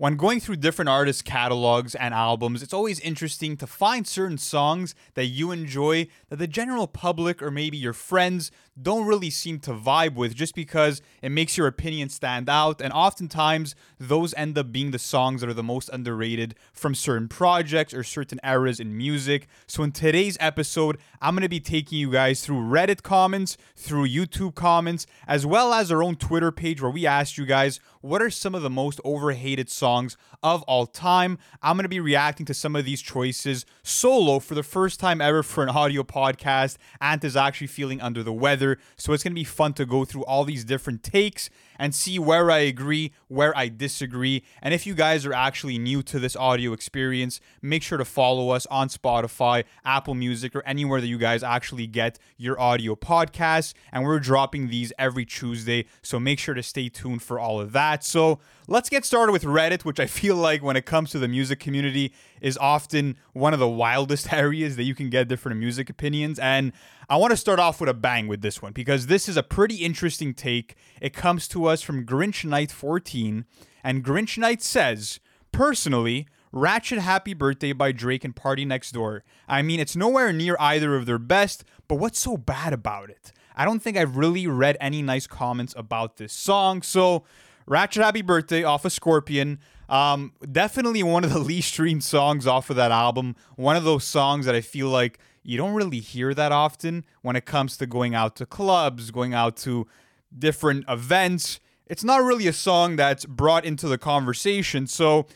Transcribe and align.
when 0.00 0.16
going 0.16 0.40
through 0.40 0.56
different 0.56 0.88
artists' 0.88 1.20
catalogs 1.20 1.94
and 1.94 2.14
albums, 2.14 2.62
it's 2.62 2.72
always 2.72 2.98
interesting 3.00 3.54
to 3.58 3.66
find 3.66 4.06
certain 4.06 4.38
songs 4.38 4.94
that 5.12 5.26
you 5.26 5.50
enjoy 5.50 6.08
that 6.30 6.36
the 6.36 6.46
general 6.46 6.86
public 6.86 7.42
or 7.42 7.50
maybe 7.50 7.76
your 7.76 7.92
friends 7.92 8.50
don't 8.82 9.06
really 9.06 9.30
seem 9.30 9.58
to 9.60 9.72
vibe 9.72 10.14
with 10.14 10.34
just 10.34 10.54
because 10.54 11.02
it 11.22 11.30
makes 11.30 11.56
your 11.56 11.66
opinion 11.66 12.08
stand 12.08 12.48
out. 12.48 12.80
And 12.80 12.92
oftentimes, 12.92 13.74
those 13.98 14.34
end 14.34 14.56
up 14.58 14.72
being 14.72 14.90
the 14.90 14.98
songs 14.98 15.40
that 15.40 15.50
are 15.50 15.54
the 15.54 15.62
most 15.62 15.90
underrated 15.92 16.54
from 16.72 16.94
certain 16.94 17.28
projects 17.28 17.92
or 17.92 18.02
certain 18.02 18.40
eras 18.44 18.80
in 18.80 18.96
music. 18.96 19.46
So, 19.66 19.82
in 19.82 19.92
today's 19.92 20.36
episode, 20.40 20.98
I'm 21.20 21.34
going 21.34 21.42
to 21.42 21.48
be 21.48 21.60
taking 21.60 21.98
you 21.98 22.10
guys 22.10 22.44
through 22.44 22.60
Reddit 22.60 23.02
comments, 23.02 23.56
through 23.76 24.08
YouTube 24.08 24.54
comments, 24.54 25.06
as 25.26 25.44
well 25.44 25.72
as 25.72 25.90
our 25.92 26.02
own 26.02 26.16
Twitter 26.16 26.52
page 26.52 26.80
where 26.80 26.90
we 26.90 27.06
asked 27.06 27.38
you 27.38 27.46
guys 27.46 27.80
what 28.00 28.22
are 28.22 28.30
some 28.30 28.54
of 28.54 28.62
the 28.62 28.70
most 28.70 29.00
overhated 29.04 29.68
songs 29.68 30.16
of 30.42 30.62
all 30.62 30.86
time. 30.86 31.38
I'm 31.62 31.76
going 31.76 31.84
to 31.84 31.88
be 31.88 32.00
reacting 32.00 32.46
to 32.46 32.54
some 32.54 32.74
of 32.74 32.84
these 32.84 33.02
choices 33.02 33.66
solo 33.82 34.38
for 34.38 34.54
the 34.54 34.62
first 34.62 34.98
time 35.00 35.20
ever 35.20 35.42
for 35.42 35.62
an 35.62 35.68
audio 35.68 36.02
podcast. 36.02 36.76
Ant 37.00 37.24
is 37.24 37.36
actually 37.36 37.66
feeling 37.66 38.00
under 38.00 38.22
the 38.22 38.32
weather, 38.32 38.69
so 38.96 39.12
it's 39.12 39.22
going 39.22 39.32
to 39.32 39.40
be 39.40 39.44
fun 39.44 39.72
to 39.74 39.86
go 39.86 40.04
through 40.04 40.24
all 40.24 40.44
these 40.44 40.64
different 40.64 41.02
takes 41.02 41.50
and 41.80 41.94
see 41.94 42.18
where 42.18 42.50
I 42.50 42.58
agree, 42.58 43.12
where 43.28 43.56
I 43.56 43.68
disagree. 43.68 44.44
And 44.60 44.74
if 44.74 44.86
you 44.86 44.94
guys 44.94 45.24
are 45.24 45.32
actually 45.32 45.78
new 45.78 46.02
to 46.02 46.18
this 46.20 46.36
audio 46.36 46.74
experience, 46.74 47.40
make 47.62 47.82
sure 47.82 47.96
to 47.96 48.04
follow 48.04 48.50
us 48.50 48.66
on 48.66 48.88
Spotify, 48.88 49.64
Apple 49.82 50.14
Music, 50.14 50.54
or 50.54 50.62
anywhere 50.66 51.00
that 51.00 51.06
you 51.06 51.16
guys 51.16 51.42
actually 51.42 51.86
get 51.86 52.18
your 52.36 52.60
audio 52.60 52.94
podcasts. 52.94 53.72
And 53.92 54.04
we're 54.04 54.20
dropping 54.20 54.68
these 54.68 54.92
every 54.98 55.24
Tuesday, 55.24 55.86
so 56.02 56.20
make 56.20 56.38
sure 56.38 56.54
to 56.54 56.62
stay 56.62 56.90
tuned 56.90 57.22
for 57.22 57.40
all 57.40 57.58
of 57.58 57.72
that. 57.72 58.04
So 58.04 58.40
let's 58.68 58.90
get 58.90 59.06
started 59.06 59.32
with 59.32 59.44
Reddit, 59.44 59.82
which 59.86 59.98
I 59.98 60.06
feel 60.06 60.36
like 60.36 60.62
when 60.62 60.76
it 60.76 60.84
comes 60.84 61.10
to 61.12 61.18
the 61.18 61.28
music 61.28 61.60
community 61.60 62.12
is 62.42 62.58
often 62.58 63.16
one 63.32 63.54
of 63.54 63.58
the 63.58 63.68
wildest 63.68 64.32
areas 64.32 64.76
that 64.76 64.84
you 64.84 64.94
can 64.94 65.08
get 65.08 65.28
different 65.28 65.58
music 65.58 65.88
opinions. 65.88 66.38
And 66.38 66.72
I 67.08 67.16
want 67.16 67.32
to 67.32 67.36
start 67.36 67.58
off 67.58 67.80
with 67.80 67.90
a 67.90 67.94
bang 67.94 68.28
with 68.28 68.40
this 68.40 68.62
one 68.62 68.72
because 68.72 69.08
this 69.08 69.28
is 69.28 69.36
a 69.36 69.42
pretty 69.42 69.76
interesting 69.76 70.32
take. 70.32 70.76
It 71.00 71.12
comes 71.12 71.48
to 71.48 71.66
us 71.66 71.69
from 71.76 72.04
Grinch 72.04 72.44
Knight 72.44 72.72
14, 72.72 73.44
and 73.84 74.04
Grinch 74.04 74.36
Knight 74.36 74.62
says, 74.62 75.20
personally, 75.52 76.26
Ratchet 76.52 76.98
Happy 76.98 77.32
Birthday 77.32 77.72
by 77.72 77.92
Drake 77.92 78.24
and 78.24 78.34
PartyNextDoor. 78.34 79.20
I 79.48 79.62
mean, 79.62 79.78
it's 79.78 79.94
nowhere 79.94 80.32
near 80.32 80.56
either 80.58 80.96
of 80.96 81.06
their 81.06 81.18
best, 81.18 81.64
but 81.86 81.96
what's 81.96 82.20
so 82.20 82.36
bad 82.36 82.72
about 82.72 83.08
it? 83.08 83.32
I 83.54 83.64
don't 83.64 83.80
think 83.80 83.96
I've 83.96 84.16
really 84.16 84.46
read 84.46 84.76
any 84.80 85.02
nice 85.02 85.26
comments 85.26 85.74
about 85.76 86.16
this 86.16 86.32
song. 86.32 86.82
So, 86.82 87.24
Ratchet 87.66 88.02
Happy 88.02 88.22
Birthday 88.22 88.64
off 88.64 88.84
of 88.84 88.92
Scorpion. 88.92 89.60
Um, 89.88 90.32
definitely 90.50 91.02
one 91.02 91.24
of 91.24 91.32
the 91.32 91.38
least 91.40 91.68
streamed 91.68 92.04
songs 92.04 92.46
off 92.46 92.70
of 92.70 92.76
that 92.76 92.90
album. 92.90 93.36
One 93.56 93.76
of 93.76 93.84
those 93.84 94.04
songs 94.04 94.46
that 94.46 94.54
I 94.54 94.60
feel 94.60 94.88
like 94.88 95.18
you 95.42 95.56
don't 95.56 95.74
really 95.74 96.00
hear 96.00 96.34
that 96.34 96.52
often 96.52 97.04
when 97.22 97.36
it 97.36 97.44
comes 97.44 97.76
to 97.78 97.86
going 97.86 98.14
out 98.14 98.36
to 98.36 98.46
clubs, 98.46 99.10
going 99.10 99.34
out 99.34 99.56
to 99.58 99.86
different 100.36 100.84
events. 100.88 101.60
It's 101.86 102.04
not 102.04 102.22
really 102.22 102.46
a 102.46 102.52
song 102.52 102.96
that's 102.96 103.24
brought 103.26 103.64
into 103.64 103.88
the 103.88 103.98
conversation. 103.98 104.86
So 104.86 105.26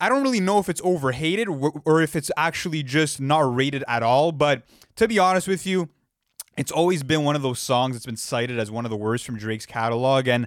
I 0.00 0.08
don't 0.08 0.22
really 0.22 0.40
know 0.40 0.58
if 0.58 0.68
it's 0.68 0.80
overhated 0.84 1.48
or 1.48 2.02
if 2.02 2.14
it's 2.16 2.30
actually 2.36 2.82
just 2.82 3.20
not 3.20 3.54
rated 3.54 3.84
at 3.88 4.02
all. 4.02 4.32
But 4.32 4.62
to 4.96 5.08
be 5.08 5.18
honest 5.18 5.48
with 5.48 5.66
you, 5.66 5.88
it's 6.56 6.70
always 6.70 7.02
been 7.02 7.24
one 7.24 7.36
of 7.36 7.42
those 7.42 7.58
songs 7.58 7.94
that's 7.94 8.06
been 8.06 8.16
cited 8.16 8.58
as 8.58 8.70
one 8.70 8.84
of 8.84 8.90
the 8.90 8.96
worst 8.96 9.24
from 9.24 9.36
Drake's 9.36 9.66
catalog. 9.66 10.28
And 10.28 10.46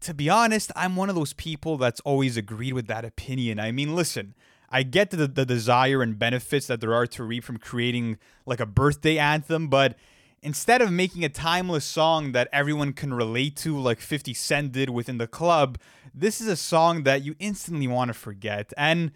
to 0.00 0.14
be 0.14 0.28
honest, 0.28 0.70
I'm 0.76 0.94
one 0.96 1.08
of 1.08 1.14
those 1.14 1.32
people 1.32 1.78
that's 1.78 2.00
always 2.00 2.36
agreed 2.36 2.74
with 2.74 2.86
that 2.88 3.04
opinion. 3.04 3.58
I 3.58 3.72
mean, 3.72 3.94
listen, 3.94 4.34
I 4.70 4.82
get 4.82 5.10
the, 5.10 5.26
the 5.26 5.46
desire 5.46 6.02
and 6.02 6.18
benefits 6.18 6.66
that 6.66 6.80
there 6.80 6.94
are 6.94 7.06
to 7.06 7.24
reap 7.24 7.44
from 7.44 7.56
creating 7.56 8.18
like 8.44 8.60
a 8.60 8.66
birthday 8.66 9.18
anthem, 9.18 9.68
but 9.68 9.96
instead 10.42 10.80
of 10.80 10.90
making 10.90 11.24
a 11.24 11.28
timeless 11.28 11.84
song 11.84 12.32
that 12.32 12.48
everyone 12.52 12.92
can 12.92 13.12
relate 13.12 13.56
to, 13.56 13.78
like 13.78 14.00
50 14.00 14.34
Cent 14.34 14.72
did 14.72 14.90
within 14.90 15.18
the 15.18 15.26
club, 15.26 15.78
this 16.14 16.40
is 16.40 16.48
a 16.48 16.56
song 16.56 17.02
that 17.04 17.22
you 17.22 17.34
instantly 17.38 17.86
want 17.86 18.08
to 18.08 18.14
forget. 18.14 18.72
And 18.76 19.12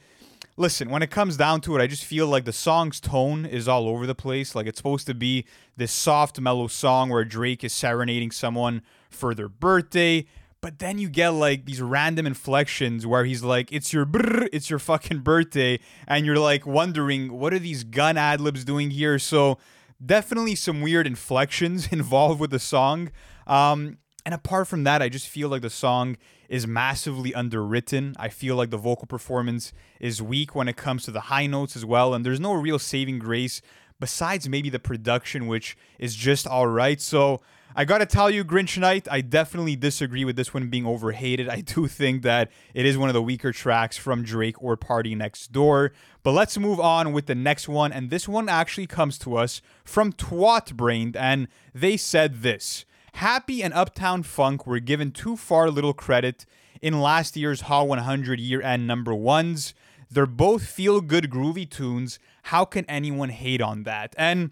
listen, 0.57 0.91
when 0.91 1.03
it 1.03 1.11
comes 1.11 1.37
down 1.37 1.61
to 1.63 1.77
it, 1.77 1.83
I 1.83 1.87
just 1.87 2.05
feel 2.05 2.27
like 2.27 2.45
the 2.45 2.53
song's 2.53 3.01
tone 3.01 3.47
is 3.47 3.69
all 3.69 3.89
over 3.89 4.07
the 4.07 4.15
place. 4.15 4.55
Like 4.55 4.67
it's 4.67 4.79
supposed 4.79 5.07
to 5.07 5.15
be 5.15 5.47
this 5.77 5.93
soft, 5.93 6.41
mellow 6.41 6.67
song 6.67 7.11
where 7.11 7.25
Drake 7.25 7.65
is 7.65 7.73
serenading 7.73 8.31
someone 8.31 8.83
for 9.11 9.35
their 9.35 9.49
birthday. 9.49 10.27
But 10.61 10.79
then 10.79 10.99
you 10.99 11.09
get 11.09 11.31
like 11.31 11.65
these 11.65 11.83
random 11.83 12.25
inflections 12.25 13.05
where 13.05 13.25
he's 13.25 13.43
like, 13.43 13.73
"It's 13.73 13.93
your 13.93 14.05
brr, 14.05 14.49
it's 14.53 14.71
your 14.71 14.79
fucking 14.79 15.19
birthday," 15.21 15.81
and 16.07 16.25
you're 16.25 16.39
like 16.39 16.65
wondering 16.65 17.33
what 17.33 17.53
are 17.53 17.59
these 17.59 17.83
gun 17.83 18.17
ad 18.17 18.41
libs 18.41 18.65
doing 18.65 18.91
here. 18.91 19.19
So 19.19 19.59
definitely 20.05 20.55
some 20.55 20.81
weird 20.81 21.07
inflections 21.07 21.89
involved 21.93 22.41
with 22.41 22.51
the 22.51 22.59
song. 22.59 23.11
Um, 23.47 23.99
and 24.25 24.35
apart 24.35 24.69
from 24.69 24.85
that, 24.85 25.03
I 25.03 25.09
just 25.09 25.29
feel 25.29 25.49
like 25.49 25.63
the 25.63 25.71
song 25.71 26.17
is 26.49 26.67
massively 26.67 27.35
underwritten. 27.35 28.15
I 28.19 28.29
feel 28.29 28.55
like 28.57 28.71
the 28.71 28.77
vocal 28.77 29.07
performance 29.07 29.73
is 30.01 30.23
weak 30.23 30.55
when 30.55 30.69
it 30.69 30.77
comes 30.77 31.05
to 31.05 31.11
the 31.11 31.23
high 31.23 31.47
notes 31.47 31.77
as 31.77 31.85
well, 31.85 32.15
and 32.15 32.25
there's 32.25 32.39
no 32.39 32.53
real 32.53 32.79
saving 32.79 33.19
grace 33.19 33.61
besides 33.99 34.49
maybe 34.49 34.69
the 34.69 34.79
production, 34.79 35.47
which 35.47 35.77
is 35.99 36.15
just 36.15 36.47
all 36.47 36.67
right. 36.67 37.01
So 37.01 37.41
I 37.75 37.85
gotta 37.85 38.07
tell 38.07 38.31
you, 38.31 38.45
Grinch 38.45 38.77
Knight, 38.77 39.09
I 39.11 39.23
definitely 39.23 39.77
disagree 39.77 40.25
with 40.25 40.37
this 40.37 40.53
one 40.53 40.69
being 40.69 40.87
overhated. 40.87 41.49
I 41.49 41.61
do 41.61 41.87
think 41.87 42.23
that 42.23 42.51
it 42.75 42.85
is 42.85 42.99
one 42.99 43.09
of 43.09 43.15
the 43.15 43.23
weaker 43.23 43.53
tracks 43.53 43.97
from 43.97 44.23
Drake 44.23 44.63
or 44.63 44.77
PartyNextDoor. 44.77 45.91
But 46.23 46.33
let's 46.33 46.59
move 46.59 46.79
on 46.79 47.13
with 47.13 47.27
the 47.27 47.35
next 47.35 47.69
one, 47.69 47.93
and 47.93 48.11
this 48.11 48.29
one 48.29 48.49
actually 48.49 48.87
comes 48.87 49.19
to 49.21 49.37
us 49.37 49.63
from 49.85 50.13
Twatbrained, 50.13 51.17
and 51.17 51.49
they 51.75 51.97
said 51.97 52.43
this. 52.43 52.85
Happy 53.15 53.63
and 53.63 53.75
Uptown 53.75 54.23
Funk 54.23 54.67
were 54.67 54.81
given 54.81 55.11
too 55.11 55.37
far 55.37 55.71
little 55.71 55.93
credit 55.95 56.47
in 56.81 57.01
last 57.01 57.37
year's 57.37 57.63
Hot 57.63 57.89
100 57.89 58.41
year 58.41 58.61
end 58.61 58.87
number 58.87 59.15
ones. 59.15 59.75
They're 60.11 60.27
both 60.27 60.67
feel 60.67 61.01
good, 61.01 61.31
groovy 61.31 61.69
tunes. 61.69 62.19
How 62.45 62.65
can 62.67 62.85
anyone 62.85 63.31
hate 63.31 63.63
on 63.63 63.85
that? 63.85 64.15
And 64.19 64.51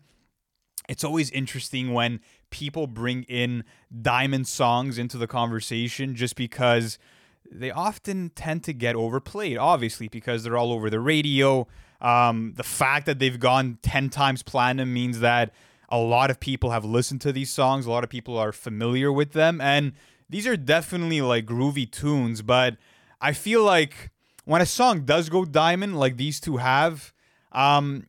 it's 0.89 1.05
always 1.05 1.31
interesting 1.31 1.93
when 1.93 2.21
people 2.51 2.87
bring 2.87 3.23
in 3.25 3.65
diamond 4.03 4.47
songs 4.47 4.99
into 4.99 5.17
the 5.17 5.27
conversation 5.27 6.15
just 6.15 6.37
because 6.37 6.99
they 7.51 7.71
often 7.71 8.31
tend 8.35 8.63
to 8.65 8.73
get 8.73 8.95
overplayed, 8.95 9.59
obviously, 9.59 10.09
because 10.09 10.45
they're 10.45 10.57
all 10.57 10.73
over 10.73 10.89
the 10.91 11.01
radio. 11.01 11.67
Um, 12.01 12.55
the 12.57 12.63
fact 12.63 13.07
that 13.07 13.19
they've 13.19 13.39
gone 13.39 13.79
10 13.83 14.11
times 14.11 14.43
platinum 14.43 14.93
means 14.93 15.21
that 15.21 15.53
a 15.89 15.99
lot 15.99 16.31
of 16.31 16.39
people 16.39 16.71
have 16.71 16.85
listened 16.85 17.21
to 17.23 17.33
these 17.33 17.51
songs, 17.51 17.87
a 17.87 17.91
lot 17.91 18.05
of 18.05 18.11
people 18.11 18.39
are 18.39 18.53
familiar 18.53 19.13
with 19.13 19.33
them, 19.33 19.61
and 19.61 19.93
these 20.29 20.47
are 20.47 20.57
definitely 20.57 21.21
like 21.21 21.45
groovy 21.45 21.91
tunes. 21.91 22.43
But 22.43 22.77
I 23.21 23.33
feel 23.33 23.65
like 23.65 24.11
when 24.45 24.63
a 24.63 24.67
song 24.67 25.05
does 25.05 25.29
go 25.29 25.45
diamond, 25.45 25.99
like 25.99 26.17
these 26.17 26.41
two 26.41 26.59
have, 26.59 27.13
um, 27.53 28.07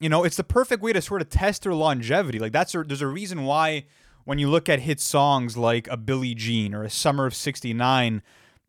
you 0.00 0.08
know, 0.08 0.24
it's 0.24 0.36
the 0.36 0.44
perfect 0.44 0.82
way 0.82 0.92
to 0.92 1.00
sort 1.00 1.22
of 1.22 1.30
test 1.30 1.62
their 1.62 1.74
longevity. 1.74 2.38
Like 2.38 2.52
that's 2.52 2.74
a, 2.74 2.82
there's 2.82 3.02
a 3.02 3.06
reason 3.06 3.44
why 3.44 3.84
when 4.24 4.38
you 4.38 4.48
look 4.48 4.68
at 4.68 4.80
hit 4.80 5.00
songs 5.00 5.56
like 5.56 5.86
a 5.88 5.96
Billie 5.96 6.34
Jean 6.34 6.74
or 6.74 6.82
a 6.82 6.90
Summer 6.90 7.26
of 7.26 7.34
69, 7.34 8.22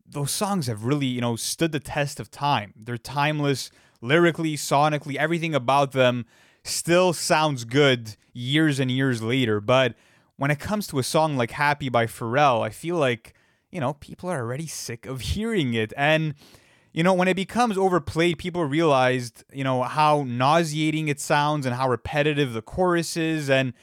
those 0.08 0.30
songs 0.30 0.66
have 0.66 0.84
really, 0.84 1.06
you 1.06 1.20
know, 1.20 1.36
stood 1.36 1.72
the 1.72 1.80
test 1.80 2.20
of 2.20 2.30
time. 2.30 2.72
They're 2.76 2.98
timeless 2.98 3.70
lyrically, 4.00 4.56
sonically, 4.56 5.16
everything 5.16 5.54
about 5.54 5.92
them 5.92 6.26
still 6.62 7.12
sounds 7.12 7.64
good 7.64 8.16
years 8.32 8.78
and 8.78 8.90
years 8.90 9.22
later. 9.22 9.60
But 9.60 9.94
when 10.36 10.50
it 10.50 10.58
comes 10.58 10.86
to 10.88 10.98
a 10.98 11.02
song 11.02 11.36
like 11.36 11.52
Happy 11.52 11.88
by 11.88 12.06
Pharrell, 12.06 12.64
I 12.64 12.70
feel 12.70 12.96
like, 12.96 13.34
you 13.70 13.80
know, 13.80 13.94
people 13.94 14.30
are 14.30 14.40
already 14.40 14.66
sick 14.66 15.06
of 15.06 15.20
hearing 15.32 15.74
it. 15.74 15.92
And 15.96 16.34
you 16.96 17.02
know, 17.02 17.12
when 17.12 17.28
it 17.28 17.34
becomes 17.34 17.76
overplayed, 17.76 18.38
people 18.38 18.64
realized, 18.64 19.44
you 19.52 19.62
know, 19.62 19.82
how 19.82 20.24
nauseating 20.26 21.08
it 21.08 21.20
sounds 21.20 21.66
and 21.66 21.74
how 21.74 21.90
repetitive 21.90 22.54
the 22.54 22.62
chorus 22.62 23.18
is. 23.18 23.50
And 23.50 23.74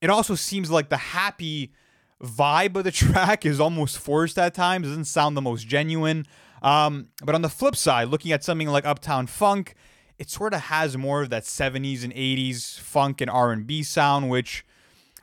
it 0.00 0.10
also 0.10 0.34
seems 0.34 0.68
like 0.68 0.88
the 0.88 0.96
happy 0.96 1.72
vibe 2.20 2.74
of 2.74 2.82
the 2.82 2.90
track 2.90 3.46
is 3.46 3.60
almost 3.60 3.98
forced 3.98 4.36
at 4.36 4.52
times. 4.52 4.88
It 4.88 4.90
doesn't 4.90 5.04
sound 5.04 5.36
the 5.36 5.42
most 5.42 5.68
genuine. 5.68 6.26
Um, 6.60 7.10
but 7.24 7.36
on 7.36 7.42
the 7.42 7.48
flip 7.48 7.76
side, 7.76 8.08
looking 8.08 8.32
at 8.32 8.42
something 8.42 8.66
like 8.66 8.84
Uptown 8.84 9.28
Funk, 9.28 9.76
it 10.18 10.28
sort 10.28 10.52
of 10.52 10.62
has 10.62 10.96
more 10.96 11.22
of 11.22 11.30
that 11.30 11.44
70s 11.44 12.02
and 12.02 12.12
80s 12.12 12.80
funk 12.80 13.20
and 13.20 13.30
R&B 13.30 13.84
sound, 13.84 14.28
which 14.28 14.66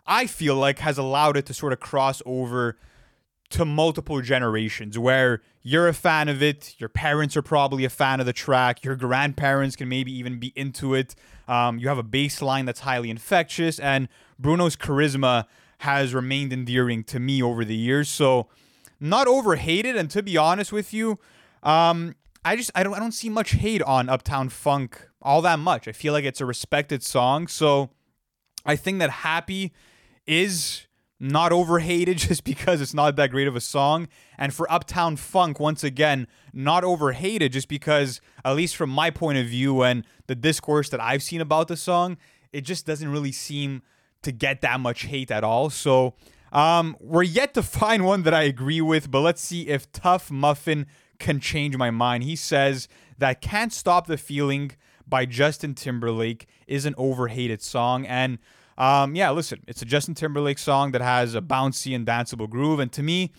I 0.08 0.28
feel 0.28 0.56
like 0.56 0.80
has 0.80 0.98
allowed 0.98 1.36
it 1.36 1.46
to 1.48 1.54
sort 1.54 1.74
of 1.74 1.82
cross 1.82 2.22
over 2.26 2.78
to 3.50 3.66
multiple 3.66 4.22
generations 4.22 4.98
where 4.98 5.42
you're 5.64 5.88
a 5.88 5.94
fan 5.94 6.30
of 6.30 6.44
it, 6.44 6.76
your 6.78 6.90
parents 6.90 7.36
are 7.36 7.42
probably 7.42 7.86
a 7.86 7.90
fan 7.90 8.20
of 8.20 8.26
the 8.26 8.34
track, 8.34 8.84
your 8.84 8.96
grandparents 8.96 9.76
can 9.76 9.90
maybe 9.90 10.12
even 10.12 10.38
be 10.38 10.54
into 10.56 10.94
it. 10.94 11.16
Um, 11.48 11.80
you 11.80 11.88
have 11.88 11.98
a 11.98 12.04
bass 12.04 12.42
line 12.42 12.66
that's 12.66 12.82
highly 12.82 13.10
infectious, 13.10 13.80
and 13.80 14.08
Bruno's 14.38 14.76
charisma 14.76 15.46
has 15.80 16.14
remained 16.14 16.54
endearing 16.54 17.04
to 17.06 17.20
me 17.20 17.42
over 17.42 17.66
the 17.66 17.76
years. 17.76 18.10
So, 18.10 18.48
not 19.00 19.28
overhated, 19.28 19.96
and 19.96 20.10
to 20.12 20.22
be 20.22 20.38
honest 20.38 20.72
with 20.72 20.94
you, 20.94 21.20
um, 21.64 22.16
I 22.46 22.56
just 22.56 22.72
I 22.76 22.84
don't 22.84 22.94
I 22.94 23.00
don't 23.00 23.14
see 23.14 23.30
much 23.30 23.52
hate 23.52 23.82
on 23.82 24.10
Uptown 24.10 24.50
Funk 24.50 25.10
all 25.22 25.42
that 25.42 25.60
much. 25.60 25.88
I 25.88 25.94
feel 25.94 26.14
like 26.14 26.26
it's 26.26 26.42
a 26.42 26.46
respected 26.46 27.02
song. 27.02 27.48
So 27.48 27.90
I 28.66 28.76
think 28.76 29.00
that 29.00 29.10
Happy 29.10 29.74
is 30.28 30.86
not 31.24 31.54
overhated 31.54 32.18
just 32.30 32.44
because 32.44 32.82
it's 32.82 32.94
not 32.94 33.16
that 33.16 33.32
great 33.32 33.48
of 33.48 33.56
a 33.56 33.62
song. 33.62 34.08
And 34.38 34.54
for 34.54 34.72
Uptown 34.72 35.16
Funk, 35.16 35.60
once 35.60 35.84
again, 35.84 36.28
not 36.52 36.84
overhated 36.84 37.54
just 37.54 37.70
because, 37.70 38.20
at 38.44 38.56
least 38.56 38.76
from 38.76 38.90
my 38.90 39.10
point 39.10 39.38
of 39.38 39.48
view 39.48 39.82
and 39.84 40.06
the 40.28 40.36
discourse 40.36 40.90
that 40.90 41.02
I've 41.02 41.24
seen 41.24 41.42
about 41.42 41.70
the 41.70 41.78
song, 41.78 42.18
it 42.52 42.62
just 42.62 42.86
doesn't 42.86 43.10
really 43.10 43.32
seem 43.32 43.82
to 44.22 44.32
get 44.32 44.62
that 44.62 44.80
much 44.80 45.04
hate 45.04 45.32
at 45.32 45.44
all. 45.44 45.70
So 45.70 46.14
um, 46.52 46.98
we're 47.00 47.24
yet 47.24 47.54
to 47.54 47.64
find 47.64 48.06
one 48.06 48.24
that 48.24 48.34
I 48.34 48.44
agree 48.44 48.82
with, 48.82 49.10
but 49.10 49.22
let's 49.22 49.42
see 49.42 49.70
if 49.70 49.92
Tough 49.92 50.30
Muffin 50.30 50.86
can 51.20 51.40
change 51.40 51.78
my 51.78 51.90
mind. 51.90 52.24
He 52.24 52.36
says 52.36 52.90
that 53.18 53.40
Can't 53.40 53.72
Stop 53.72 54.08
the 54.08 54.18
Feeling 54.18 54.72
by 55.08 55.26
Justin 55.26 55.74
Timberlake 55.74 56.48
is 56.68 56.86
an 56.86 56.96
overhated 56.98 57.62
song. 57.62 58.06
And 58.06 58.40
um, 58.78 59.16
yeah, 59.16 59.30
listen, 59.32 59.62
it's 59.68 59.82
a 59.82 59.86
Justin 59.86 60.16
Timberlake 60.16 60.60
song 60.60 60.92
that 60.92 61.02
has 61.02 61.36
a 61.36 61.42
bouncy 61.42 61.96
and 61.96 62.06
danceable 62.06 62.50
groove. 62.50 62.80
And 62.80 62.92
to 62.94 63.04
me, 63.04 63.32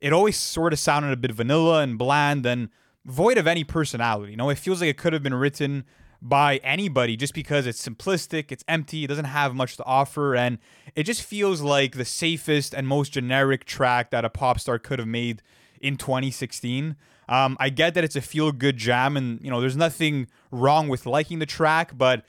it 0.00 0.12
always 0.12 0.36
sort 0.36 0.72
of 0.72 0.78
sounded 0.78 1.12
a 1.12 1.16
bit 1.16 1.32
vanilla 1.32 1.82
and 1.82 1.98
bland 1.98 2.46
and 2.46 2.68
void 3.04 3.38
of 3.38 3.46
any 3.46 3.64
personality. 3.64 4.32
You 4.32 4.36
know, 4.36 4.50
it 4.50 4.58
feels 4.58 4.80
like 4.80 4.90
it 4.90 4.98
could 4.98 5.12
have 5.12 5.22
been 5.22 5.34
written 5.34 5.84
by 6.22 6.56
anybody 6.58 7.16
just 7.16 7.34
because 7.34 7.66
it's 7.66 7.86
simplistic, 7.86 8.50
it's 8.50 8.64
empty, 8.66 9.04
it 9.04 9.06
doesn't 9.08 9.26
have 9.26 9.54
much 9.54 9.76
to 9.76 9.84
offer, 9.84 10.34
and 10.34 10.58
it 10.94 11.04
just 11.04 11.22
feels 11.22 11.60
like 11.60 11.94
the 11.94 12.04
safest 12.04 12.74
and 12.74 12.88
most 12.88 13.12
generic 13.12 13.64
track 13.64 14.10
that 14.10 14.24
a 14.24 14.30
pop 14.30 14.58
star 14.58 14.78
could 14.78 14.98
have 14.98 15.08
made 15.08 15.42
in 15.80 15.96
2016. 15.96 16.96
Um, 17.28 17.56
I 17.60 17.68
get 17.68 17.94
that 17.94 18.04
it's 18.04 18.16
a 18.16 18.20
feel 18.20 18.50
good 18.52 18.76
jam, 18.76 19.16
and 19.16 19.40
you 19.42 19.50
know, 19.50 19.60
there's 19.60 19.76
nothing 19.76 20.28
wrong 20.50 20.88
with 20.88 21.06
liking 21.06 21.38
the 21.38 21.46
track, 21.46 21.96
but 21.96 22.24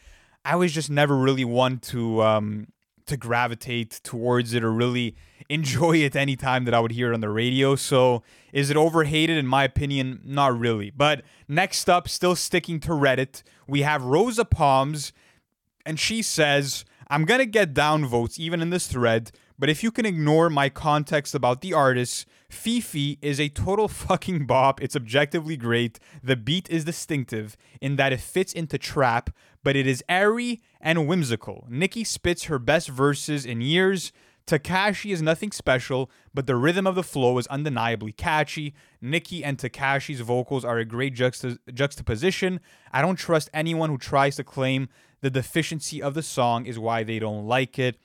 I 0.47 0.55
was 0.55 0.71
just 0.71 0.89
never 0.89 1.17
really 1.17 1.43
one 1.43 1.79
to 1.91 2.23
um, 2.23 2.67
to 3.05 3.17
gravitate 3.17 3.99
towards 4.01 4.53
it 4.53 4.63
or 4.63 4.71
really 4.71 5.17
enjoy 5.49 5.97
it 5.97 6.15
anytime 6.15 6.63
that 6.63 6.73
I 6.73 6.79
would 6.79 6.93
hear 6.93 7.11
it 7.11 7.13
on 7.13 7.19
the 7.19 7.29
radio. 7.29 7.75
So 7.75 8.23
is 8.53 8.69
it 8.69 8.77
overhated? 8.77 9.37
In 9.37 9.45
my 9.45 9.65
opinion, 9.65 10.21
not 10.23 10.57
really. 10.57 10.89
But 10.89 11.23
next 11.49 11.89
up, 11.89 12.07
still 12.07 12.35
sticking 12.35 12.79
to 12.81 12.91
Reddit, 12.91 13.43
we 13.67 13.81
have 13.81 14.03
Rosa 14.03 14.45
Palms, 14.45 15.11
and 15.85 15.99
she 15.99 16.21
says, 16.21 16.85
I'm 17.09 17.25
gonna 17.25 17.45
get 17.45 17.73
down 17.73 18.05
votes 18.05 18.39
even 18.39 18.61
in 18.61 18.69
this 18.69 18.87
thread, 18.87 19.31
but 19.59 19.69
if 19.69 19.83
you 19.83 19.91
can 19.91 20.05
ignore 20.05 20.49
my 20.49 20.69
context 20.69 21.35
about 21.35 21.59
the 21.59 21.73
artist, 21.73 22.25
FEFE 22.49 23.17
is 23.21 23.39
a 23.39 23.49
total 23.49 23.87
fucking 23.89 24.45
bop. 24.45 24.81
It's 24.81 24.95
objectively 24.95 25.57
great. 25.57 25.99
The 26.23 26.35
beat 26.35 26.69
is 26.69 26.85
distinctive 26.85 27.57
in 27.81 27.97
that 27.97 28.13
it 28.13 28.21
fits 28.21 28.53
into 28.53 28.77
trap, 28.77 29.29
but 29.63 29.75
it 29.75 29.87
is 29.87 30.03
airy 30.07 30.61
and 30.79 31.07
whimsical. 31.07 31.65
Nicki 31.69 32.03
spits 32.03 32.45
her 32.45 32.59
best 32.59 32.89
verses 32.89 33.45
in 33.45 33.61
years. 33.61 34.11
Tekashi 34.47 35.11
is 35.11 35.21
nothing 35.21 35.51
special, 35.51 36.09
but 36.33 36.47
the 36.47 36.55
rhythm 36.55 36.87
of 36.87 36.95
the 36.95 37.03
flow 37.03 37.37
is 37.37 37.47
undeniably 37.47 38.13
catchy. 38.13 38.73
Nicki 39.01 39.43
and 39.43 39.57
Tekashi's 39.57 40.21
vocals 40.21 40.63
are 40.63 40.77
a 40.77 40.85
great 40.85 41.13
juxta- 41.13 41.59
juxtaposition. 41.73 42.61
I 42.93 43.01
don't 43.01 43.17
trust 43.17 43.49
anyone 43.53 43.89
who 43.89 43.97
tries 43.97 44.37
to 44.37 44.45
claim 44.45 44.87
the 45.21 45.29
deficiency 45.29 46.01
of 46.01 46.13
the 46.13 46.23
song 46.23 46.65
is 46.65 46.79
why 46.79 47.03
they 47.03 47.19
don't 47.19 47.45
like 47.45 47.77
it. 47.77 47.97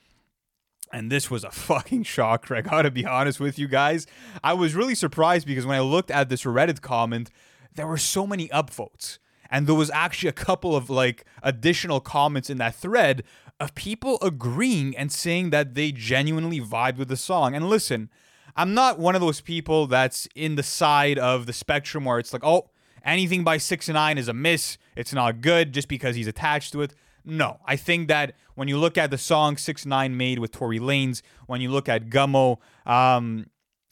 And 0.92 1.12
this 1.12 1.30
was 1.30 1.44
a 1.44 1.50
fucking 1.50 2.02
shock, 2.02 2.50
I 2.50 2.60
gotta 2.60 2.90
be 2.90 3.06
honest 3.06 3.38
with 3.38 3.56
you 3.56 3.68
guys. 3.68 4.06
I 4.42 4.54
was 4.54 4.74
really 4.74 4.96
surprised 4.96 5.46
because 5.46 5.64
when 5.64 5.76
I 5.76 5.80
looked 5.80 6.10
at 6.10 6.28
this 6.28 6.42
Reddit 6.42 6.80
comment, 6.80 7.30
there 7.74 7.86
were 7.86 7.96
so 7.98 8.26
many 8.26 8.48
upvotes 8.48 9.18
and 9.52 9.66
there 9.66 9.74
was 9.74 9.90
actually 9.90 10.30
a 10.30 10.32
couple 10.32 10.74
of 10.74 10.88
like 10.88 11.26
additional 11.42 12.00
comments 12.00 12.48
in 12.48 12.56
that 12.58 12.74
thread 12.74 13.22
of 13.60 13.74
people 13.74 14.18
agreeing 14.22 14.96
and 14.96 15.12
saying 15.12 15.50
that 15.50 15.74
they 15.74 15.92
genuinely 15.92 16.58
vibe 16.58 16.96
with 16.96 17.08
the 17.08 17.16
song. 17.18 17.54
And 17.54 17.68
listen, 17.68 18.08
I'm 18.56 18.72
not 18.72 18.98
one 18.98 19.14
of 19.14 19.20
those 19.20 19.42
people 19.42 19.86
that's 19.86 20.26
in 20.34 20.56
the 20.56 20.62
side 20.62 21.18
of 21.18 21.44
the 21.44 21.52
spectrum 21.52 22.06
where 22.06 22.18
it's 22.18 22.32
like, 22.32 22.42
oh, 22.42 22.70
anything 23.04 23.44
by 23.44 23.58
six 23.58 23.88
and 23.88 23.94
nine 23.94 24.16
is 24.16 24.26
a 24.26 24.32
miss. 24.32 24.78
It's 24.96 25.12
not 25.12 25.42
good 25.42 25.72
just 25.72 25.86
because 25.86 26.16
he's 26.16 26.26
attached 26.26 26.72
to 26.72 26.80
it. 26.80 26.94
No, 27.24 27.60
I 27.66 27.76
think 27.76 28.08
that 28.08 28.34
when 28.54 28.68
you 28.68 28.78
look 28.78 28.98
at 28.98 29.10
the 29.10 29.18
song 29.18 29.56
Six 29.56 29.86
Nine 29.86 30.16
made 30.16 30.40
with 30.40 30.50
Tory 30.50 30.80
Lanez, 30.80 31.22
when 31.46 31.60
you 31.60 31.70
look 31.70 31.88
at 31.88 32.10
Gummo, 32.10 32.58
um, 32.84 33.46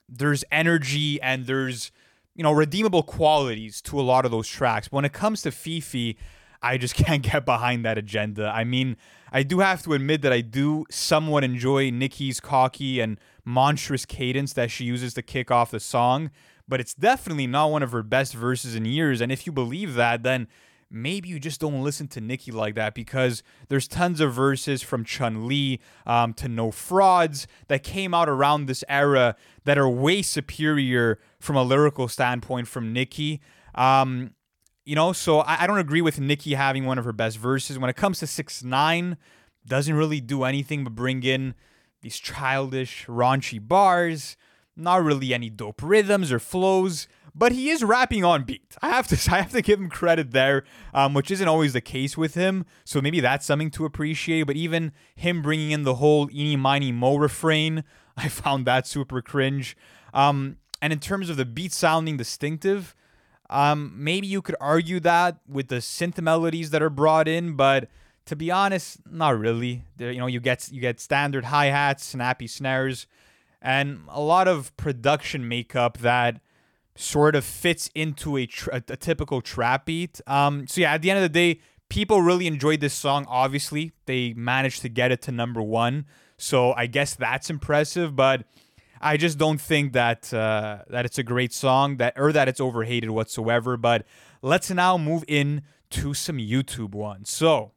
there's 0.09 0.43
energy 0.51 1.23
and 1.23 1.47
there's 1.47 1.93
you 2.35 2.43
know, 2.43 2.53
redeemable 2.53 3.03
qualities 3.03 3.81
to 3.83 4.01
a 4.01 4.03
lot 4.03 4.25
of 4.25 4.31
those 4.31 4.49
tracks. 4.49 4.89
But 4.89 4.97
when 4.97 5.05
it 5.05 5.13
comes 5.13 5.43
to 5.43 5.51
FEFE, 5.51 6.17
I 6.63 6.79
just 6.79 6.95
can't 7.05 7.23
get 7.23 7.45
behind 7.45 7.85
that 7.85 7.99
agenda. 7.99 8.51
I 8.55 8.65
mean, 8.65 8.97
I 9.33 9.43
do 9.43 9.61
have 9.61 9.83
to 9.85 9.93
admit 9.95 10.23
that 10.23 10.33
I 10.33 10.41
do 10.41 10.85
somewhat 10.91 11.45
enjoy 11.45 11.91
Nicki's 11.91 12.41
cocky 12.41 13.01
and 13.01 13.19
monstrous 13.45 14.05
cadence 14.05 14.53
that 14.55 14.71
she 14.71 14.85
uses 14.85 15.15
to 15.15 15.23
kick 15.23 15.51
off 15.51 15.71
the 15.71 15.81
song, 15.81 16.31
but 16.69 16.81
it's 16.81 16.95
definitely 16.95 17.47
not 17.47 17.71
one 17.71 17.83
of 17.83 17.93
her 17.93 18.03
best 18.03 18.35
verses 18.35 18.75
in 18.75 18.85
years. 18.85 19.21
And 19.21 19.33
if 19.33 19.47
you 19.47 19.53
believe 19.53 19.95
that, 19.95 20.23
then 20.23 20.49
maybe 20.91 21.29
you 21.29 21.39
just 21.39 21.61
don't 21.61 21.83
listen 21.83 22.09
to 22.09 22.21
Nicki 22.21 22.51
like 22.51 22.75
that 22.75 22.95
because 22.95 23.43
there's 23.69 23.87
tons 23.87 24.21
of 24.21 24.33
verses 24.33 24.83
from 24.83 25.05
Chun 25.05 25.47
Li 25.47 25.81
um, 26.07 26.35
to 26.35 26.49
No 26.49 26.71
Frauds 26.71 27.47
that 27.69 27.83
came 27.83 28.13
out 28.13 28.29
around 28.29 28.67
this 28.67 28.83
era 28.89 29.37
that 29.65 29.79
are 29.79 29.89
way 29.89 30.23
superior 30.23 31.19
from 31.39 31.57
a 31.57 31.63
lyrical 31.63 32.09
standpoint 32.09 32.67
from 32.67 32.93
Nicki. 32.93 33.41
Um, 33.75 34.35
you 34.85 34.97
know, 34.97 35.13
so 35.13 35.41
I, 35.41 35.63
I 35.63 35.67
don't 35.67 35.79
agree 35.79 36.03
with 36.03 36.19
Nicki 36.19 36.55
having 36.55 36.85
one 36.85 36.99
of 36.99 37.05
her 37.05 37.13
best 37.13 37.39
verses. 37.39 37.79
When 37.79 37.91
it 37.91 37.97
comes 37.97 38.19
to 38.19 38.27
six 38.27 38.65
nine, 38.65 39.17
doesn't 39.67 39.95
really 39.95 40.21
do 40.21 40.45
anything 40.45 40.85
but 40.85 40.95
bring 40.95 41.23
in 41.23 41.55
these 42.03 42.19
childish, 42.19 43.07
raunchy 43.07 43.61
bars. 43.67 44.37
Not 44.77 45.03
really 45.03 45.35
any 45.35 45.51
dope 45.51 45.83
rhythms 45.83 46.33
or 46.33 46.39
flows 46.39 47.07
but 47.35 47.53
he 47.53 47.71
is 47.71 47.83
rapping 47.83 48.25
on 48.25 48.45
beat. 48.45 48.77
I 48.83 48.91
have 48.91 49.07
to 49.09 49.33
I 49.33 49.43
have 49.43 49.53
to 49.53 49.63
give 49.63 49.79
him 49.79 49.89
credit 49.89 50.33
there, 50.33 50.65
um, 50.95 51.15
which 51.15 51.31
isn't 51.31 51.49
always 51.49 51.73
the 51.73 51.81
case 51.81 52.17
with 52.17 52.35
him. 52.35 52.67
So 52.85 53.01
maybe 53.01 53.21
that's 53.21 53.47
something 53.47 53.71
to 53.73 53.85
appreciate. 53.85 54.45
But 54.45 54.57
even 54.57 54.93
him 55.15 55.43
bringing 55.43 55.71
in 55.71 55.85
the 55.85 55.97
whole 55.97 56.29
"eeny 56.31 56.57
miny 56.57 56.93
mo" 56.93 57.17
refrain, 57.17 57.85
I 58.17 58.29
found 58.29 58.67
that 58.67 58.87
super 58.87 59.23
cringe. 59.23 59.77
Um, 60.13 60.57
and 60.83 60.93
in 60.93 60.99
terms 60.99 61.29
of 61.29 61.37
the 61.37 61.45
beat 61.45 61.73
sounding 61.73 62.17
distinctive, 62.17 62.95
um, 63.51 63.93
maybe 63.97 64.27
you 64.27 64.43
could 64.43 64.57
argue 64.61 65.01
that 65.01 65.39
with 65.49 65.69
the 65.69 65.77
synth 65.77 66.21
melodies 66.21 66.71
that 66.71 66.83
are 66.83 66.91
brought 66.91 67.29
in, 67.29 67.55
but 67.55 67.89
to 68.27 68.37
be 68.37 68.51
honest, 68.51 68.99
not 69.11 69.39
really. 69.39 69.83
There, 69.97 70.13
you 70.13 70.21
know, 70.21 70.27
you 70.27 70.41
get 70.41 70.71
you 70.71 70.81
get 70.81 71.01
standard 71.01 71.47
hi 71.47 71.67
hats, 71.67 72.05
snappy 72.05 72.47
snares, 72.47 73.07
and 73.61 74.03
a 74.09 74.21
lot 74.21 74.49
of 74.49 74.75
production 74.77 75.49
makeup 75.49 75.99
that 75.99 76.41
sort 77.01 77.35
of 77.35 77.45
fits 77.45 77.91
into 77.95 78.37
a, 78.37 78.47
tra- 78.47 78.83
a 78.89 78.97
typical 78.97 79.41
trap 79.41 79.87
beat. 79.87 80.21
Um, 80.27 80.67
so 80.67 80.83
yeah, 80.83 80.95
at 80.95 81.03
the 81.03 81.11
end 81.11 81.19
of 81.19 81.23
the 81.23 81.29
day, 81.29 81.61
people 81.89 82.21
really 82.21 82.47
enjoyed 82.47 82.81
this 82.81 82.95
song. 82.95 83.27
Obviously, 83.29 83.93
they 84.07 84.35
managed 84.35 84.83
to 84.83 84.89
get 84.89 85.11
it 85.11 85.23
to 85.23 85.33
number 85.33 85.63
one, 85.63 86.07
so 86.37 86.73
I 86.75 86.87
guess 86.87 87.15
that's 87.15 87.51
impressive. 87.51 88.15
But 88.15 88.45
I 89.01 89.17
just 89.17 89.39
don't 89.39 89.61
think 89.61 89.95
that 89.95 90.33
uh, 90.33 90.83
that 90.89 91.07
it's 91.07 91.19
a 91.19 91.23
great 91.23 91.53
song 91.53 91.97
that 91.97 92.15
or 92.17 92.33
that 92.33 92.49
it's 92.49 92.61
overhated 92.61 93.11
whatsoever. 93.11 93.77
But 93.77 94.05
let's 94.43 94.71
now 94.71 94.99
move 94.99 95.25
in 95.27 95.63
to 95.91 96.15
some 96.15 96.37
YouTube 96.37 96.95
ones. 96.95 97.31
So 97.31 97.73